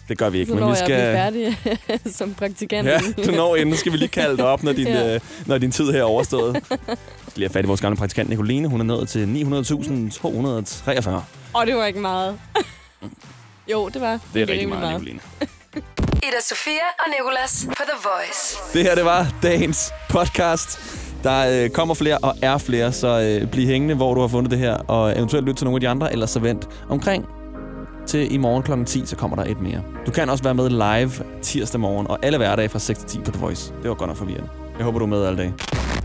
Det 0.09 0.17
gør 0.17 0.29
vi 0.29 0.37
ikke, 0.39 0.49
så 0.49 0.55
men 0.55 0.69
vi 0.69 0.75
skal... 0.75 0.87
Så 0.87 1.11
færdig 1.11 1.57
som 2.17 2.33
praktikant. 2.33 2.87
Ja, 2.87 2.99
du 3.25 3.31
når 3.31 3.55
inden. 3.55 3.75
skal 3.75 3.91
vi 3.91 3.97
lige 3.97 4.07
kalde 4.09 4.37
dig 4.37 4.45
op, 4.45 4.63
når 4.63 4.73
din, 4.73 4.87
ja. 4.87 5.13
øh, 5.15 5.19
når 5.45 5.57
din 5.57 5.71
tid 5.71 5.91
her 5.91 5.99
er 5.99 6.03
overstået. 6.03 6.53
Vi 6.55 6.59
skal 6.65 6.77
lige 7.35 7.47
have 7.47 7.53
fat 7.53 7.63
i 7.63 7.67
vores 7.67 7.81
gamle 7.81 7.97
praktikant 7.97 8.29
Nicoline. 8.29 8.67
Hun 8.67 8.79
er 8.79 8.85
nået 8.85 9.09
til 9.09 9.25
900.243. 11.07 11.09
Og 11.53 11.67
det 11.67 11.75
var 11.75 11.85
ikke 11.85 11.99
meget. 11.99 12.37
Jo, 13.71 13.89
det 13.89 14.01
var. 14.01 14.11
Det 14.33 14.41
er 14.41 14.41
rigtig 14.41 14.49
rigtig 14.49 14.69
meget. 14.69 14.89
Nicoline. 14.93 15.19
Ida 16.27 16.41
Sofia 16.41 16.83
og 16.99 17.05
Nicolas 17.19 17.65
på 17.69 17.83
The 17.83 17.97
Voice. 18.09 18.57
Det 18.73 18.83
her, 18.83 18.95
det 18.95 19.05
var 19.05 19.27
dagens 19.43 19.91
podcast. 20.09 20.79
Der 21.23 21.63
øh, 21.63 21.69
kommer 21.69 21.95
flere 21.95 22.17
og 22.17 22.35
er 22.41 22.57
flere, 22.57 22.93
så 22.93 23.07
øh, 23.41 23.51
bliv 23.51 23.65
hængende, 23.67 23.95
hvor 23.95 24.13
du 24.13 24.21
har 24.21 24.27
fundet 24.27 24.51
det 24.51 24.59
her, 24.59 24.73
og 24.73 25.17
eventuelt 25.17 25.45
lyt 25.45 25.55
til 25.55 25.65
nogle 25.65 25.75
af 25.75 25.81
de 25.81 25.89
andre, 25.89 26.11
eller 26.11 26.25
så 26.25 26.39
vent 26.39 26.67
omkring 26.89 27.25
til 28.07 28.33
i 28.33 28.37
morgen 28.37 28.63
kl. 28.63 28.71
10, 28.85 29.03
så 29.05 29.15
kommer 29.15 29.35
der 29.37 29.43
et 29.51 29.61
mere. 29.61 29.83
Du 30.05 30.11
kan 30.11 30.29
også 30.29 30.43
være 30.43 30.53
med 30.53 30.69
live 30.69 31.11
tirsdag 31.41 31.79
morgen, 31.81 32.07
og 32.07 32.19
alle 32.21 32.37
hverdage 32.37 32.69
fra 32.69 32.79
6 32.79 32.99
til 32.99 33.07
10 33.09 33.19
på 33.25 33.31
The 33.31 33.41
Voice. 33.41 33.73
Det 33.81 33.89
var 33.89 33.95
godt 33.95 34.07
nok 34.07 34.17
forvirrende. 34.17 34.49
Jeg 34.77 34.85
håber, 34.85 34.99
du 34.99 35.05
er 35.05 35.09
med 35.09 35.25
alle 35.25 35.37
dage. 35.37 35.53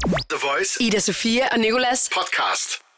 The 0.08 0.38
Voice. 0.52 0.76
Ida 0.82 0.98
Sofia 1.00 1.46
og 1.52 1.58
Nicolas. 1.58 2.08
Podcast. 2.16 2.91